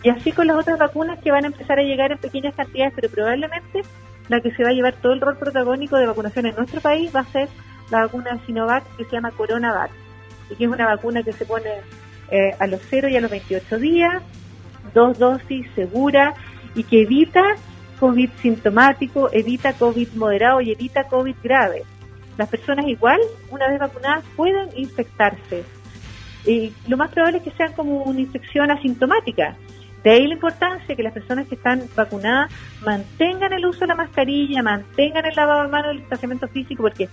Y 0.02 0.10
así 0.10 0.32
con 0.32 0.46
las 0.46 0.56
otras 0.56 0.78
vacunas 0.78 1.18
que 1.20 1.30
van 1.30 1.44
a 1.44 1.48
empezar 1.48 1.78
a 1.78 1.82
llegar 1.82 2.12
en 2.12 2.18
pequeñas 2.18 2.54
cantidades, 2.54 2.92
pero 2.94 3.08
probablemente 3.08 3.82
la 4.28 4.40
que 4.40 4.52
se 4.52 4.62
va 4.62 4.70
a 4.70 4.72
llevar 4.72 4.94
todo 4.94 5.12
el 5.12 5.20
rol 5.20 5.36
protagónico 5.36 5.96
de 5.96 6.06
vacunación 6.06 6.46
en 6.46 6.56
nuestro 6.56 6.80
país 6.80 7.14
va 7.14 7.20
a 7.20 7.32
ser 7.32 7.48
la 7.90 8.02
vacuna 8.02 8.38
Sinovac 8.46 8.84
que 8.96 9.04
se 9.04 9.12
llama 9.12 9.30
CoronaVac, 9.32 9.90
y 10.50 10.54
que 10.56 10.64
es 10.64 10.70
una 10.70 10.86
vacuna 10.86 11.22
que 11.22 11.32
se 11.32 11.44
pone 11.44 11.70
eh, 12.30 12.54
a 12.58 12.66
los 12.66 12.80
0 12.88 13.08
y 13.08 13.16
a 13.16 13.20
los 13.20 13.30
28 13.30 13.78
días, 13.78 14.22
dos 14.94 15.18
dosis 15.18 15.66
segura 15.74 16.34
y 16.74 16.84
que 16.84 17.02
evita 17.02 17.42
COVID 18.02 18.30
sintomático, 18.42 19.30
evita 19.32 19.74
COVID 19.74 20.14
moderado 20.14 20.60
y 20.60 20.72
evita 20.72 21.04
COVID 21.04 21.36
grave. 21.40 21.84
Las 22.36 22.48
personas 22.48 22.88
igual, 22.88 23.20
una 23.48 23.68
vez 23.68 23.78
vacunadas, 23.78 24.24
pueden 24.34 24.70
infectarse. 24.76 25.62
Y 26.44 26.72
lo 26.88 26.96
más 26.96 27.12
probable 27.12 27.38
es 27.38 27.44
que 27.44 27.52
sean 27.52 27.72
como 27.74 28.02
una 28.02 28.18
infección 28.18 28.72
asintomática, 28.72 29.56
de 30.02 30.10
ahí 30.10 30.26
la 30.26 30.34
importancia 30.34 30.96
que 30.96 31.02
las 31.04 31.12
personas 31.12 31.46
que 31.46 31.54
están 31.54 31.84
vacunadas 31.94 32.52
mantengan 32.84 33.52
el 33.52 33.64
uso 33.66 33.82
de 33.82 33.86
la 33.86 33.94
mascarilla, 33.94 34.60
mantengan 34.60 35.24
el 35.24 35.36
lavado 35.36 35.62
de 35.62 35.68
manos, 35.68 35.92
el 35.92 35.98
distanciamiento 35.98 36.48
físico, 36.48 36.82
porque 36.82 37.08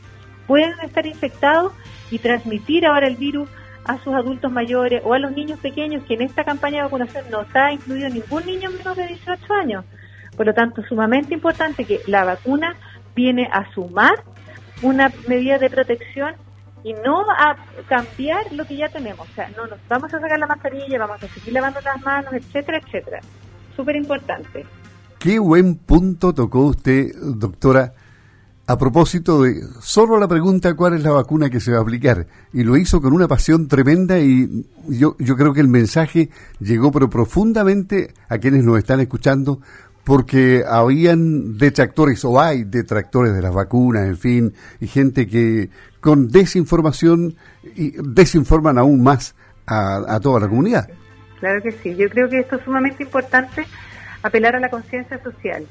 pueden 0.48 0.74
estar 0.84 1.06
infectados 1.06 1.72
y 2.10 2.18
transmitir 2.18 2.88
ahora 2.88 3.06
el 3.06 3.16
virus 3.16 3.48
a 3.86 4.00
sus 4.00 4.16
adultos 4.16 4.52
mayores 4.52 5.04
o 5.06 5.14
a 5.14 5.20
los 5.20 5.34
niños 5.34 5.60
pequeños, 5.60 6.04
que 6.06 6.16
en 6.16 6.24
esta 6.24 6.44
campaña 6.44 6.78
de 6.78 6.84
vacunación 6.86 7.26
no 7.30 7.42
está 7.42 7.72
incluido 7.72 8.10
ningún 8.10 8.44
niño 8.48 8.72
menos 8.72 8.98
de 8.98 9.06
18 9.06 9.54
años. 9.54 9.86
Por 10.40 10.46
lo 10.46 10.54
tanto, 10.54 10.82
sumamente 10.88 11.34
importante 11.34 11.84
que 11.84 12.00
la 12.08 12.24
vacuna 12.24 12.74
viene 13.14 13.50
a 13.52 13.70
sumar 13.74 14.24
una 14.82 15.12
medida 15.28 15.58
de 15.58 15.70
protección 15.70 16.34
y 16.82 16.94
no 16.94 17.30
a 17.30 17.58
cambiar 17.90 18.50
lo 18.54 18.66
que 18.66 18.78
ya 18.78 18.88
tenemos. 18.88 19.30
O 19.30 19.34
sea, 19.34 19.50
no 19.58 19.68
nos 19.68 19.78
vamos 19.90 20.14
a 20.14 20.18
sacar 20.22 20.40
la 20.40 20.48
mascarilla, 20.48 20.98
vamos 20.98 21.22
a 21.22 21.28
seguir 21.28 21.52
lavando 21.52 21.82
las 21.82 22.02
manos, 22.06 22.32
etcétera, 22.32 22.78
etcétera. 22.78 23.20
Súper 23.76 23.98
importante. 23.98 24.66
Qué 25.20 25.40
buen 25.40 25.76
punto 25.76 26.34
tocó 26.34 26.68
usted, 26.68 27.12
doctora, 27.22 27.92
a 28.66 28.78
propósito 28.78 29.42
de 29.42 29.62
solo 29.82 30.18
la 30.20 30.28
pregunta 30.30 30.74
cuál 30.76 30.94
es 30.94 31.04
la 31.04 31.12
vacuna 31.12 31.50
que 31.50 31.60
se 31.60 31.74
va 31.74 31.80
a 31.80 31.82
aplicar. 31.82 32.28
Y 32.54 32.64
lo 32.64 32.78
hizo 32.78 33.02
con 33.02 33.12
una 33.12 33.28
pasión 33.28 33.68
tremenda 33.68 34.20
y 34.20 34.66
yo, 34.88 35.18
yo 35.20 35.36
creo 35.36 35.54
que 35.54 35.60
el 35.60 35.68
mensaje 35.68 36.30
llegó 36.62 36.94
pero 36.94 37.10
profundamente 37.10 38.14
a 38.30 38.38
quienes 38.38 38.64
nos 38.64 38.78
están 38.78 39.02
escuchando 39.02 39.60
porque 40.10 40.64
habían 40.68 41.60
detractores 41.60 42.26
o 42.26 42.42
hay 42.42 42.64
detractores 42.64 43.32
de 43.32 43.44
las 43.44 43.54
vacunas, 43.54 44.08
en 44.08 44.18
fin, 44.18 44.54
y 44.80 44.88
gente 44.88 45.28
que 45.28 45.70
con 46.02 46.30
desinformación 46.30 47.36
y 47.76 47.92
desinforman 47.92 48.80
aún 48.80 49.04
más 49.04 49.36
a, 49.68 50.20
toda 50.20 50.40
la 50.40 50.48
comunidad. 50.48 50.90
Claro 51.40 51.62
que 51.62 51.72
sí, 51.74 51.96
yo 51.96 52.10
creo 52.10 52.28
que 52.28 52.40
esto 52.40 52.56
es 52.56 52.64
sumamente 52.64 53.04
importante, 53.04 53.68
apelar 54.24 54.56
a 54.56 54.60
la 54.60 54.72
conciencia 54.72 55.22
social. 55.22 55.68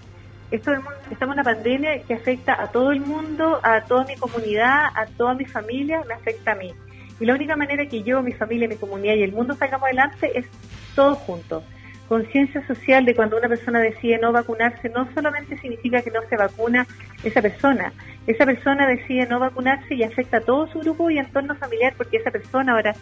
Esto 0.52 0.70
estamos 1.10 1.34
en 1.34 1.40
una 1.40 1.42
pandemia 1.42 2.00
que 2.04 2.14
afecta 2.14 2.62
a 2.62 2.70
todo 2.70 2.92
el 2.92 3.00
mundo, 3.00 3.58
a 3.64 3.80
toda 3.86 4.04
mi 4.04 4.14
comunidad, 4.14 4.84
a 4.94 5.06
toda 5.16 5.34
mi 5.34 5.46
familia, 5.46 6.04
me 6.06 6.14
afecta 6.14 6.52
a 6.52 6.54
mí. 6.54 6.72
Y 7.18 7.26
la 7.26 7.34
única 7.34 7.56
manera 7.56 7.86
que 7.86 8.04
yo, 8.04 8.22
mi 8.22 8.34
familia, 8.34 8.68
mi 8.68 8.76
comunidad 8.76 9.16
y 9.16 9.24
el 9.24 9.32
mundo 9.32 9.56
salgamos 9.56 9.86
adelante 9.86 10.30
es 10.38 10.46
todos 10.94 11.18
juntos 11.18 11.64
conciencia 12.08 12.66
social 12.66 13.04
de 13.04 13.14
cuando 13.14 13.36
una 13.36 13.48
persona 13.48 13.80
decide 13.80 14.18
no 14.18 14.32
vacunarse, 14.32 14.88
no 14.88 15.08
solamente 15.12 15.58
significa 15.58 16.02
que 16.02 16.10
no 16.10 16.20
se 16.28 16.36
vacuna 16.36 16.86
esa 17.22 17.42
persona, 17.42 17.92
esa 18.26 18.46
persona 18.46 18.86
decide 18.86 19.26
no 19.26 19.38
vacunarse 19.38 19.94
y 19.94 20.02
afecta 20.02 20.38
a 20.38 20.40
todo 20.40 20.66
su 20.68 20.80
grupo 20.80 21.10
y 21.10 21.18
entorno 21.18 21.54
familiar 21.56 21.94
porque 21.96 22.16
esa 22.16 22.30
persona 22.30 22.72
ahora 22.72 22.94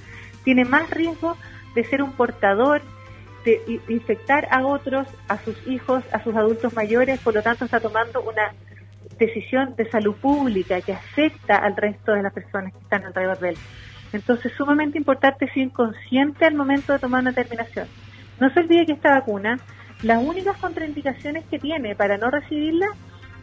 tiene 0.45 0.65
más 0.65 0.91
riesgo 0.91 1.37
de 1.75 1.85
ser 1.85 2.03
un 2.03 2.13
portador, 2.13 2.83
de 3.45 3.81
infectar 3.89 4.49
a 4.51 4.67
otros, 4.67 5.07
a 5.29 5.39
sus 5.39 5.57
hijos, 5.69 6.03
a 6.13 6.23
sus 6.25 6.35
adultos 6.35 6.75
mayores, 6.75 7.21
por 7.21 7.35
lo 7.35 7.43
tanto 7.43 7.65
está 7.65 7.79
tomando 7.79 8.21
una 8.23 8.53
decisión 9.19 9.77
de 9.77 9.89
salud 9.89 10.17
pública 10.17 10.81
que 10.81 10.93
afecta 10.93 11.57
al 11.57 11.77
resto 11.77 12.13
de 12.13 12.23
las 12.23 12.33
personas 12.33 12.73
que 12.73 12.81
están 12.81 13.05
alrededor 13.05 13.39
de 13.39 13.51
él. 13.51 13.57
Entonces, 14.13 14.53
sumamente 14.57 14.99
importante 14.99 15.49
ser 15.53 15.71
consciente 15.71 16.45
al 16.45 16.55
momento 16.55 16.93
de 16.93 16.99
tomar 16.99 17.21
una 17.21 17.33
determinación. 17.33 17.87
No 18.40 18.50
se 18.50 18.61
olvide 18.61 18.87
que 18.87 18.93
esta 18.93 19.11
vacuna, 19.11 19.59
las 20.02 20.23
únicas 20.23 20.57
contraindicaciones 20.59 21.45
que 21.47 21.59
tiene 21.59 21.95
para 21.95 22.19
no 22.19 22.31
recibirla 22.31 22.87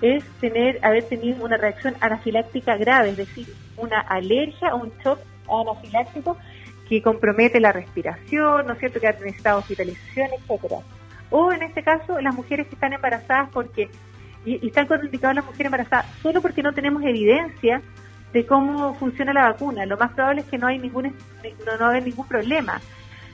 es 0.01 0.23
tener, 0.39 0.79
haber 0.83 1.03
tenido 1.05 1.43
una 1.43 1.57
reacción 1.57 1.95
anafiláctica 2.01 2.75
grave, 2.77 3.09
es 3.09 3.17
decir, 3.17 3.47
una 3.77 4.00
alergia 4.01 4.73
o 4.75 4.83
un 4.83 4.91
shock 5.03 5.19
anafiláctico 5.50 6.38
que 6.88 7.01
compromete 7.01 7.59
la 7.59 7.71
respiración, 7.71 8.67
¿no 8.67 8.73
es 8.73 8.79
cierto?, 8.79 9.00
que 9.00 9.07
ha 9.07 9.13
necesitado 9.13 9.59
hospitalización, 9.59 10.27
etcétera. 10.38 10.77
O 11.29 11.51
en 11.51 11.63
este 11.63 11.83
caso, 11.83 12.19
las 12.21 12.35
mujeres 12.35 12.67
que 12.67 12.75
están 12.75 12.93
embarazadas 12.93 13.50
porque, 13.51 13.89
y, 14.45 14.67
están 14.67 14.88
contraindicadas 14.88 15.38
las 15.38 15.45
mujeres 15.45 15.65
embarazadas 15.65 16.05
solo 16.21 16.41
porque 16.41 16.62
no 16.62 16.73
tenemos 16.73 17.01
evidencia 17.03 17.81
de 18.33 18.45
cómo 18.45 18.93
funciona 18.95 19.33
la 19.33 19.50
vacuna. 19.51 19.85
Lo 19.85 19.97
más 19.97 20.12
probable 20.12 20.41
es 20.41 20.47
que 20.47 20.57
no 20.57 20.67
hay 20.67 20.79
ningún, 20.79 21.15
no, 21.65 21.77
no 21.79 22.01
ningún 22.01 22.27
problema. 22.27 22.81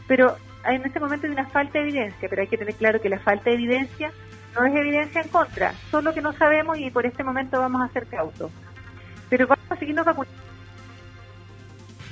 Pero 0.07 0.37
en 0.65 0.85
este 0.85 0.99
momento 0.99 1.25
hay 1.25 1.33
una 1.33 1.47
falta 1.47 1.79
de 1.79 1.85
evidencia, 1.85 2.29
pero 2.29 2.41
hay 2.41 2.47
que 2.47 2.57
tener 2.57 2.75
claro 2.75 3.01
que 3.01 3.09
la 3.09 3.19
falta 3.19 3.49
de 3.49 3.55
evidencia 3.55 4.11
no 4.55 4.65
es 4.65 4.75
evidencia 4.75 5.21
en 5.21 5.29
contra, 5.29 5.73
solo 5.91 6.13
que 6.13 6.21
no 6.21 6.33
sabemos 6.33 6.77
y 6.77 6.89
por 6.89 7.05
este 7.05 7.23
momento 7.23 7.59
vamos 7.59 7.81
a 7.81 7.93
ser 7.93 8.07
cautos. 8.07 8.51
Pero 9.29 9.47
vamos 9.47 9.65
a 9.69 9.75
seguirnos 9.75 10.05
vacunando. 10.05 10.37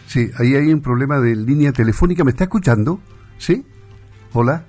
Sí, 0.06 0.32
ahí 0.40 0.56
hay 0.56 0.72
un 0.72 0.82
problema 0.82 1.20
de 1.20 1.36
línea 1.36 1.72
telefónica. 1.72 2.24
¿Me 2.24 2.32
está 2.32 2.46
escuchando? 2.46 3.00
¿Sí? 3.38 3.66
Hola. 4.34 4.64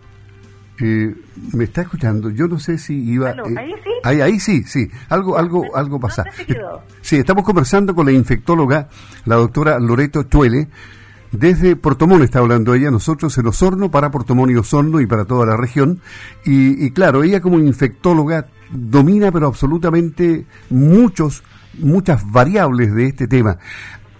Eh, 0.80 1.14
me 1.52 1.64
está 1.64 1.82
escuchando. 1.82 2.30
Yo 2.30 2.48
no 2.48 2.58
sé 2.58 2.78
si 2.78 2.94
iba. 2.94 3.30
Eh, 3.30 3.54
¿Ahí 3.56 3.72
sí? 3.84 3.90
Ahí, 4.02 4.40
sí, 4.40 4.62
sí. 4.64 4.90
Algo, 5.08 5.36
algo, 5.36 5.76
algo 5.76 6.00
pasa. 6.00 6.24
Sí, 7.02 7.16
estamos 7.16 7.44
conversando 7.44 7.94
con 7.94 8.06
la 8.06 8.12
infectóloga, 8.12 8.88
la 9.26 9.36
doctora 9.36 9.78
Loreto 9.78 10.24
Chuele 10.24 10.68
desde 11.32 11.76
Portomón 11.76 12.22
está 12.22 12.38
hablando 12.38 12.74
ella, 12.74 12.90
nosotros 12.90 13.36
en 13.38 13.46
Osorno, 13.46 13.90
para 13.90 14.10
Portomón 14.10 14.50
y 14.50 14.56
Osorno 14.56 15.00
y 15.00 15.06
para 15.06 15.24
toda 15.24 15.46
la 15.46 15.56
región. 15.56 16.00
Y, 16.44 16.90
claro, 16.90 17.22
ella 17.22 17.40
como 17.40 17.58
infectóloga 17.58 18.46
domina 18.70 19.32
pero 19.32 19.46
absolutamente 19.46 20.44
muchos 20.68 21.42
muchas 21.78 22.30
variables 22.30 22.94
de 22.94 23.06
este 23.06 23.28
tema. 23.28 23.58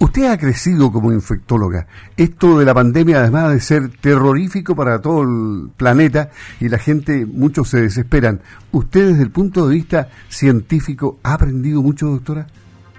Usted 0.00 0.31
ha 0.31 0.38
crecido 0.38 0.93
como 0.93 1.12
infectóloga. 1.12 1.88
Esto 2.17 2.59
de 2.59 2.65
la 2.65 2.73
pandemia, 2.73 3.19
además 3.19 3.53
de 3.53 3.61
ser 3.61 3.88
terrorífico 4.00 4.77
para 4.77 5.00
todo 5.00 5.23
el 5.23 5.71
planeta 5.77 6.31
y 6.61 6.69
la 6.69 6.79
gente, 6.79 7.27
muchos 7.27 7.71
se 7.71 7.81
desesperan. 7.81 8.41
¿Usted 8.71 9.09
desde 9.09 9.25
el 9.25 9.33
punto 9.33 9.67
de 9.67 9.75
vista 9.75 10.09
científico 10.29 11.19
ha 11.25 11.35
aprendido 11.35 11.83
mucho, 11.83 12.07
doctora? 12.07 12.47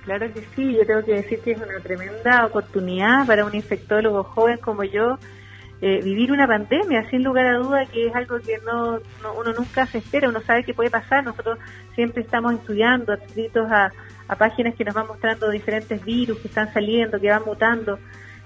Claro 0.10 0.34
que 0.34 0.42
sí, 0.56 0.74
yo 0.74 0.88
tengo 0.88 1.04
que 1.04 1.14
decir 1.14 1.40
que 1.42 1.52
es 1.52 1.60
una 1.60 1.80
tremenda 1.84 2.44
oportunidad 2.48 3.28
para 3.28 3.46
un 3.46 3.54
infectólogo 3.54 4.24
joven 4.24 4.58
como 4.58 4.84
yo 4.84 5.20
eh, 5.82 6.02
vivir 6.04 6.32
una 6.32 6.48
pandemia, 6.48 7.08
sin 7.12 7.24
lugar 7.24 7.46
a 7.46 7.60
duda 7.60 7.86
que 7.86 8.08
es 8.08 8.16
algo 8.16 8.40
que 8.40 8.58
no, 8.66 9.00
uno 9.40 9.54
nunca 9.56 9.86
se 9.86 10.00
espera, 10.00 10.28
uno 10.28 10.42
sabe 10.42 10.64
que 10.64 10.74
puede 10.74 10.90
pasar, 10.90 11.24
nosotros 11.24 11.60
siempre 11.94 12.24
estamos 12.24 12.56
estudiando, 12.56 13.14
adscritos 13.14 13.72
a, 13.72 13.92
a 14.28 14.36
páginas 14.36 14.74
que 14.74 14.84
nos 14.84 14.96
van 14.96 15.06
mostrando 15.06 15.52
diferentes 15.52 16.04
virus 16.04 16.40
que 16.40 16.48
están 16.48 16.74
saliendo, 16.74 17.20
que 17.20 17.30
van 17.30 17.46
mutando, 17.46 18.00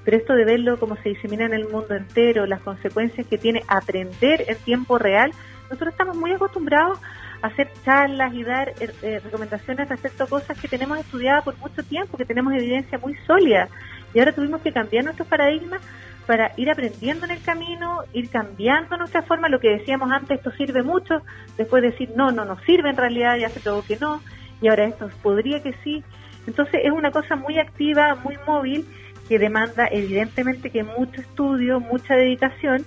pero 0.04 0.18
esto 0.18 0.34
de 0.34 0.44
verlo 0.44 0.78
como 0.78 0.98
se 0.98 1.08
disemina 1.08 1.46
en 1.46 1.54
el 1.54 1.70
mundo 1.70 1.96
entero, 1.96 2.46
las 2.46 2.60
consecuencias 2.60 3.26
que 3.26 3.38
tiene 3.38 3.64
aprender 3.70 4.44
en 4.50 4.58
tiempo 4.58 4.98
real, 4.98 5.32
nosotros 5.70 5.94
estamos 5.94 6.18
muy 6.18 6.34
acostumbrados 6.34 7.00
hacer 7.44 7.70
charlas 7.84 8.34
y 8.34 8.44
dar 8.44 8.70
eh, 8.70 8.90
eh, 9.02 9.20
recomendaciones 9.22 9.90
respecto 9.90 10.24
a 10.24 10.28
cosas 10.28 10.58
que 10.58 10.70
tenemos 10.70 10.98
estudiadas 10.98 11.44
por 11.44 11.58
mucho 11.58 11.84
tiempo, 11.84 12.18
que 12.18 12.24
tenemos 12.24 12.54
evidencia 12.54 12.98
muy 12.98 13.16
sólida, 13.28 13.68
y 14.14 14.20
ahora 14.20 14.32
tuvimos 14.32 14.62
que 14.62 14.72
cambiar 14.72 15.04
nuestros 15.04 15.28
paradigmas 15.28 15.82
para 16.26 16.54
ir 16.56 16.72
aprendiendo 16.72 17.26
en 17.26 17.32
el 17.32 17.42
camino, 17.42 18.00
ir 18.14 18.30
cambiando 18.30 18.96
nuestra 18.96 19.24
forma, 19.24 19.50
lo 19.50 19.60
que 19.60 19.72
decíamos 19.72 20.10
antes, 20.10 20.38
esto 20.38 20.52
sirve 20.52 20.84
mucho, 20.84 21.22
después 21.58 21.84
decir, 21.84 22.12
no, 22.16 22.32
no 22.32 22.46
nos 22.46 22.62
sirve 22.64 22.90
en 22.90 22.96
realidad, 22.96 23.36
ya 23.36 23.50
se 23.50 23.60
probó 23.60 23.84
que 23.84 23.98
no, 23.98 24.22
y 24.62 24.70
ahora 24.70 24.86
esto 24.86 25.10
podría 25.22 25.62
que 25.62 25.74
sí. 25.84 26.02
Entonces 26.48 26.80
es 26.86 26.92
una 26.94 27.12
cosa 27.12 27.36
muy 27.36 27.60
activa, 27.60 28.16
muy 28.24 28.38
móvil, 28.48 28.88
que 29.28 29.38
demanda 29.38 29.86
evidentemente 29.92 30.70
que 30.70 30.84
mucho 30.84 31.20
estudio, 31.20 31.82
mucha 31.82 32.16
dedicación, 32.16 32.86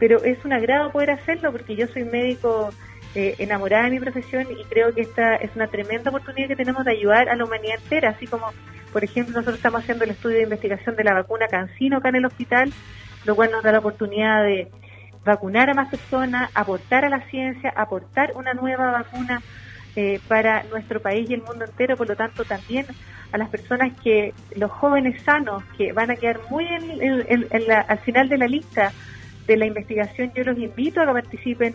pero 0.00 0.24
es 0.24 0.44
un 0.44 0.52
agrado 0.52 0.90
poder 0.90 1.12
hacerlo 1.12 1.52
porque 1.52 1.76
yo 1.76 1.86
soy 1.86 2.02
médico 2.02 2.70
eh, 3.14 3.34
enamorada 3.38 3.84
de 3.84 3.90
mi 3.90 4.00
profesión 4.00 4.46
y 4.50 4.64
creo 4.64 4.94
que 4.94 5.02
esta 5.02 5.36
es 5.36 5.54
una 5.54 5.66
tremenda 5.66 6.10
oportunidad 6.10 6.48
que 6.48 6.56
tenemos 6.56 6.84
de 6.84 6.92
ayudar 6.92 7.28
a 7.28 7.36
la 7.36 7.44
humanidad 7.44 7.76
entera, 7.82 8.10
así 8.10 8.26
como 8.26 8.52
por 8.92 9.02
ejemplo, 9.02 9.34
nosotros 9.34 9.56
estamos 9.56 9.82
haciendo 9.82 10.04
el 10.04 10.10
estudio 10.10 10.36
de 10.36 10.42
investigación 10.42 10.94
de 10.96 11.04
la 11.04 11.14
vacuna 11.14 11.48
Cancino 11.48 11.96
acá 11.96 12.10
en 12.10 12.16
el 12.16 12.26
hospital, 12.26 12.72
lo 13.24 13.34
cual 13.34 13.50
nos 13.50 13.62
da 13.62 13.72
la 13.72 13.78
oportunidad 13.78 14.44
de 14.44 14.68
vacunar 15.24 15.70
a 15.70 15.74
más 15.74 15.88
personas, 15.88 16.50
aportar 16.54 17.04
a 17.04 17.08
la 17.08 17.20
ciencia, 17.30 17.72
aportar 17.74 18.32
una 18.34 18.52
nueva 18.52 18.90
vacuna 18.90 19.40
eh, 19.96 20.20
para 20.28 20.64
nuestro 20.64 21.00
país 21.00 21.28
y 21.30 21.34
el 21.34 21.42
mundo 21.42 21.64
entero, 21.64 21.96
por 21.96 22.08
lo 22.08 22.16
tanto 22.16 22.44
también 22.44 22.86
a 23.30 23.38
las 23.38 23.48
personas 23.48 23.92
que, 24.02 24.34
los 24.56 24.70
jóvenes 24.70 25.22
sanos, 25.22 25.62
que 25.78 25.92
van 25.92 26.10
a 26.10 26.16
quedar 26.16 26.40
muy 26.50 26.66
en, 26.66 27.46
al 27.88 27.98
final 27.98 28.28
de 28.28 28.38
la 28.38 28.46
lista 28.46 28.92
de 29.46 29.56
la 29.56 29.64
investigación, 29.64 30.32
yo 30.34 30.44
los 30.44 30.58
invito 30.58 31.00
a 31.00 31.06
que 31.06 31.12
participen 31.12 31.74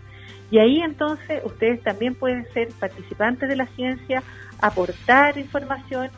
y 0.52 0.60
ahí 0.60 0.80
entonces 0.82 1.42
ustedes 1.44 1.82
también 1.82 2.16
pueden 2.16 2.46
ser 2.54 2.70
participantes 2.80 3.50
de 3.50 3.56
la 3.56 3.66
ciencia, 3.68 4.24
aportar 4.62 5.38
información, 5.38 6.10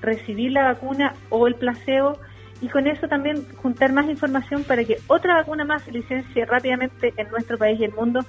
recibir 0.00 0.52
la 0.52 0.64
vacuna 0.64 1.14
o 1.30 1.46
el 1.46 1.54
placebo 1.54 2.18
y 2.60 2.68
con 2.68 2.86
eso 2.86 3.08
también 3.08 3.46
juntar 3.56 3.92
más 3.92 4.08
información 4.08 4.64
para 4.64 4.84
que 4.84 4.96
otra 5.06 5.34
vacuna 5.34 5.64
más 5.64 5.82
se 5.82 5.92
licencie 5.92 6.46
rápidamente 6.46 7.12
en 7.16 7.28
nuestro 7.30 7.58
país 7.58 7.78
y 7.78 7.84
el 7.84 7.92
mundo, 7.92 8.20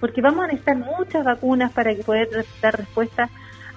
porque 0.00 0.22
vamos 0.22 0.44
a 0.44 0.46
necesitar 0.46 0.76
muchas 0.76 1.24
vacunas 1.24 1.72
para 1.72 1.94
que 1.94 2.02
poder 2.02 2.28
dar 2.60 2.76
respuesta 2.76 3.28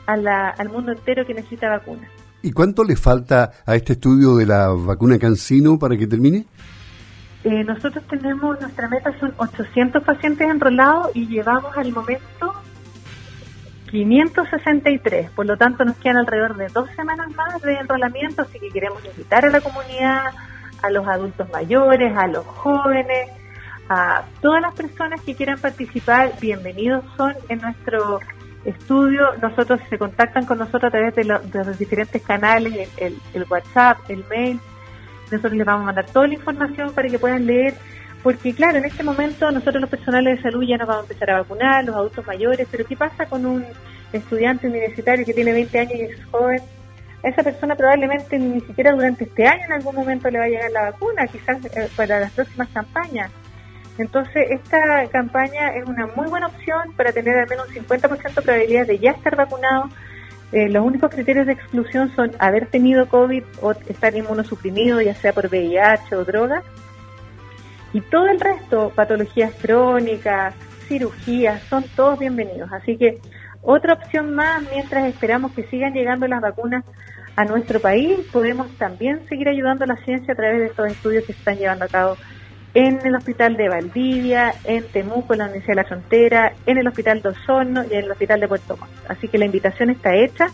al 0.05 0.69
mundo 0.69 0.91
entero 0.91 1.25
que 1.25 1.33
necesita 1.33 1.69
vacunas. 1.69 2.14
¿Y 2.45 2.51
cuánto 2.51 2.83
le 2.83 2.95
falta 2.95 3.53
a 3.65 3.75
este 3.75 3.93
estudio 3.93 4.35
de 4.35 4.45
la 4.45 4.67
vacuna 4.67 5.17
Cancino 5.17 5.79
para 5.79 5.97
que 5.97 6.05
termine? 6.05 6.45
Eh, 7.43 7.63
nosotros 7.63 8.05
tenemos, 8.07 8.61
nuestra 8.61 8.87
meta 8.87 9.11
son 9.19 9.33
800 9.35 10.03
pacientes 10.03 10.47
enrolados 10.47 11.09
y 11.15 11.25
llevamos 11.25 11.75
al 11.75 11.91
momento 11.91 12.53
563, 13.89 15.31
por 15.31 15.47
lo 15.47 15.57
tanto 15.57 15.85
nos 15.85 15.97
quedan 15.97 16.17
alrededor 16.17 16.55
de 16.55 16.67
dos 16.67 16.87
semanas 16.95 17.31
más 17.35 17.59
de 17.63 17.79
enrolamiento, 17.79 18.43
así 18.43 18.59
que 18.59 18.69
queremos 18.69 19.03
invitar 19.03 19.43
a 19.43 19.49
la 19.49 19.61
comunidad, 19.61 20.25
a 20.83 20.89
los 20.91 21.07
adultos 21.07 21.49
mayores, 21.51 22.15
a 22.15 22.27
los 22.27 22.45
jóvenes, 22.45 23.27
a 23.89 24.23
todas 24.43 24.61
las 24.61 24.75
personas 24.75 25.19
que 25.21 25.33
quieran 25.33 25.57
participar, 25.57 26.33
bienvenidos 26.39 27.03
son 27.17 27.33
en 27.49 27.59
nuestro 27.61 28.19
estudio. 28.65 29.35
Nosotros 29.41 29.79
se 29.89 29.97
contactan 29.97 30.45
con 30.45 30.57
nosotros 30.57 30.85
a 30.85 30.91
través 30.91 31.15
de, 31.15 31.23
los 31.23 31.77
diferentes 31.77 32.21
canales, 32.21 32.89
el 32.97 33.45
WhatsApp, 33.49 33.99
el 34.09 34.23
mail, 34.29 34.59
nosotros 35.31 35.53
les 35.53 35.65
vamos 35.65 35.83
a 35.83 35.85
mandar 35.85 36.05
toda 36.05 36.27
la 36.27 36.33
información 36.35 36.93
para 36.93 37.09
que 37.09 37.19
puedan 37.19 37.45
leer, 37.45 37.73
porque 38.23 38.53
claro, 38.53 38.77
en 38.77 38.85
este 38.85 39.03
momento 39.03 39.51
nosotros 39.51 39.81
los 39.81 39.89
personales 39.89 40.37
de 40.37 40.43
salud 40.43 40.63
ya 40.63 40.77
nos 40.77 40.87
vamos 40.87 41.03
a 41.03 41.07
empezar 41.07 41.31
a 41.31 41.39
vacunar, 41.39 41.83
los 41.85 41.95
adultos 41.95 42.25
mayores, 42.25 42.67
pero 42.69 42.85
¿qué 42.85 42.95
pasa 42.95 43.25
con 43.25 43.45
un 43.45 43.65
estudiante 44.13 44.67
universitario 44.67 45.25
que 45.25 45.33
tiene 45.33 45.51
20 45.53 45.79
años 45.79 45.93
y 45.95 46.01
es 46.01 46.25
joven? 46.25 46.61
Esa 47.23 47.41
persona 47.41 47.75
probablemente 47.75 48.37
ni 48.37 48.61
siquiera 48.61 48.91
durante 48.91 49.23
este 49.23 49.47
año 49.47 49.63
en 49.65 49.73
algún 49.73 49.95
momento 49.95 50.29
le 50.29 50.37
va 50.37 50.45
a 50.45 50.49
llegar 50.49 50.71
la 50.71 50.91
vacuna, 50.91 51.25
quizás 51.27 51.57
eh, 51.65 51.89
para 51.95 52.19
las 52.19 52.31
próximas 52.31 52.69
campañas. 52.69 53.31
Entonces, 53.97 54.47
esta 54.49 55.07
campaña 55.07 55.75
es 55.75 55.85
una 55.85 56.07
muy 56.15 56.27
buena 56.27 56.47
opción 56.47 56.93
para 56.97 57.11
tener 57.11 57.37
al 57.37 57.47
menos 57.47 57.67
un 57.69 57.75
50% 57.75 58.33
de 58.33 58.41
probabilidad 58.41 58.87
de 58.87 58.99
ya 58.99 59.11
estar 59.11 59.35
vacunado 59.35 59.89
eh, 60.51 60.69
los 60.69 60.85
únicos 60.85 61.09
criterios 61.09 61.47
de 61.47 61.53
exclusión 61.53 62.15
son 62.15 62.31
haber 62.39 62.67
tenido 62.67 63.09
COVID 63.09 63.43
o 63.61 63.71
estar 63.71 64.15
inmunosuprimido, 64.15 65.01
ya 65.01 65.15
sea 65.15 65.33
por 65.33 65.47
VIH 65.47 66.15
o 66.15 66.23
droga. 66.23 66.63
Y 67.93 68.01
todo 68.01 68.27
el 68.27 68.39
resto, 68.39 68.91
patologías 68.95 69.53
crónicas, 69.55 70.53
cirugías, 70.87 71.61
son 71.63 71.83
todos 71.95 72.19
bienvenidos. 72.19 72.71
Así 72.71 72.97
que 72.97 73.19
otra 73.61 73.93
opción 73.93 74.35
más, 74.35 74.63
mientras 74.71 75.07
esperamos 75.07 75.51
que 75.53 75.63
sigan 75.63 75.93
llegando 75.93 76.27
las 76.27 76.41
vacunas 76.41 76.85
a 77.35 77.43
nuestro 77.45 77.79
país, 77.79 78.19
podemos 78.31 78.69
también 78.77 79.27
seguir 79.27 79.49
ayudando 79.49 79.83
a 79.83 79.87
la 79.87 79.97
ciencia 79.97 80.33
a 80.33 80.37
través 80.37 80.59
de 80.59 80.65
estos 80.67 80.87
estudios 80.89 81.25
que 81.25 81.33
se 81.33 81.39
están 81.39 81.57
llevando 81.57 81.85
a 81.85 81.89
cabo 81.89 82.17
en 82.75 82.99
el 83.05 83.15
Hospital 83.15 83.55
de 83.55 83.69
Valdivia, 83.69 84.53
en 84.65 84.85
Temuco, 84.89 85.33
en 85.33 85.39
la 85.39 85.45
Universidad 85.45 85.75
de 85.75 85.81
la 85.81 85.87
Frontera, 85.87 86.53
en 86.65 86.77
el 86.77 86.87
Hospital 86.87 87.21
de 87.21 87.29
Osorno 87.29 87.85
y 87.89 87.93
en 87.93 88.03
el 88.03 88.11
Hospital 88.11 88.41
de 88.41 88.47
Puerto 88.49 88.77
Montt. 88.77 88.91
Así 89.07 89.29
que 89.29 89.37
la 89.37 89.45
invitación 89.45 89.89
está 89.89 90.13
hecha 90.13 90.47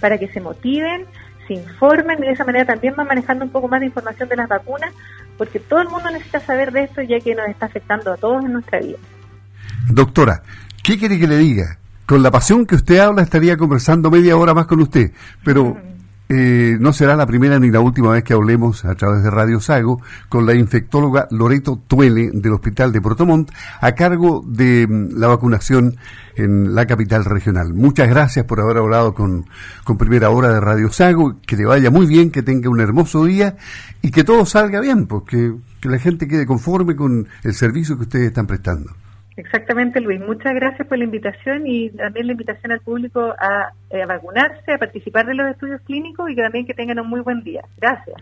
para 0.00 0.18
que 0.18 0.28
se 0.28 0.40
motiven, 0.40 1.06
se 1.46 1.54
informen 1.54 2.18
y 2.18 2.26
de 2.26 2.32
esa 2.32 2.44
manera 2.44 2.64
también 2.64 2.94
van 2.96 3.06
manejando 3.06 3.44
un 3.44 3.52
poco 3.52 3.68
más 3.68 3.80
de 3.80 3.86
información 3.86 4.28
de 4.28 4.36
las 4.36 4.48
vacunas, 4.48 4.92
porque 5.38 5.60
todo 5.60 5.80
el 5.80 5.88
mundo 5.88 6.10
necesita 6.10 6.40
saber 6.40 6.72
de 6.72 6.84
esto 6.84 7.02
ya 7.02 7.20
que 7.20 7.36
nos 7.36 7.46
está 7.46 7.66
afectando 7.66 8.12
a 8.12 8.16
todos 8.16 8.44
en 8.44 8.52
nuestra 8.52 8.80
vida. 8.80 8.98
Doctora, 9.88 10.42
¿qué 10.82 10.98
quiere 10.98 11.20
que 11.20 11.28
le 11.28 11.38
diga? 11.38 11.78
Con 12.04 12.24
la 12.24 12.32
pasión 12.32 12.66
que 12.66 12.74
usted 12.74 12.98
habla 12.98 13.22
estaría 13.22 13.56
conversando 13.56 14.10
media 14.10 14.36
hora 14.36 14.54
más 14.54 14.66
con 14.66 14.80
usted, 14.80 15.12
pero 15.44 15.76
eh, 16.32 16.76
no 16.78 16.92
será 16.92 17.16
la 17.16 17.26
primera 17.26 17.58
ni 17.58 17.72
la 17.72 17.80
última 17.80 18.12
vez 18.12 18.22
que 18.22 18.34
hablemos 18.34 18.84
a 18.84 18.94
través 18.94 19.24
de 19.24 19.30
Radio 19.30 19.58
Sago 19.58 20.00
con 20.28 20.46
la 20.46 20.54
infectóloga 20.54 21.26
Loreto 21.32 21.82
Tuele 21.88 22.30
del 22.32 22.52
Hospital 22.52 22.92
de 22.92 23.00
Portomont 23.00 23.50
a 23.80 23.92
cargo 23.96 24.44
de 24.46 24.86
mm, 24.86 25.18
la 25.18 25.26
vacunación 25.26 25.96
en 26.36 26.72
la 26.72 26.86
capital 26.86 27.24
regional. 27.24 27.74
Muchas 27.74 28.08
gracias 28.08 28.44
por 28.44 28.60
haber 28.60 28.76
hablado 28.76 29.12
con, 29.12 29.46
con 29.82 29.98
Primera 29.98 30.30
Hora 30.30 30.52
de 30.52 30.60
Radio 30.60 30.92
Sago. 30.92 31.40
Que 31.44 31.56
le 31.56 31.64
vaya 31.64 31.90
muy 31.90 32.06
bien, 32.06 32.30
que 32.30 32.44
tenga 32.44 32.70
un 32.70 32.78
hermoso 32.78 33.24
día 33.24 33.56
y 34.00 34.12
que 34.12 34.22
todo 34.22 34.46
salga 34.46 34.80
bien, 34.80 35.08
porque 35.08 35.52
que 35.80 35.88
la 35.88 35.98
gente 35.98 36.28
quede 36.28 36.46
conforme 36.46 36.94
con 36.94 37.26
el 37.42 37.54
servicio 37.54 37.96
que 37.96 38.02
ustedes 38.02 38.28
están 38.28 38.46
prestando. 38.46 38.92
Exactamente, 39.40 40.00
Luis. 40.00 40.20
Muchas 40.20 40.54
gracias 40.54 40.86
por 40.86 40.98
la 40.98 41.04
invitación 41.04 41.66
y 41.66 41.88
también 41.90 42.26
la 42.26 42.32
invitación 42.32 42.72
al 42.72 42.80
público 42.80 43.34
a, 43.38 43.72
eh, 43.88 44.04
vacunarse, 44.04 44.72
a 44.72 44.78
participar 44.78 45.26
de 45.26 45.34
los 45.34 45.50
estudios 45.50 45.80
clínicos 45.82 46.30
y 46.30 46.36
también 46.36 46.66
que 46.66 46.74
tengan 46.74 47.00
un 47.00 47.08
muy 47.08 47.20
buen 47.20 47.42
día. 47.42 47.62
Gracias. 47.78 48.16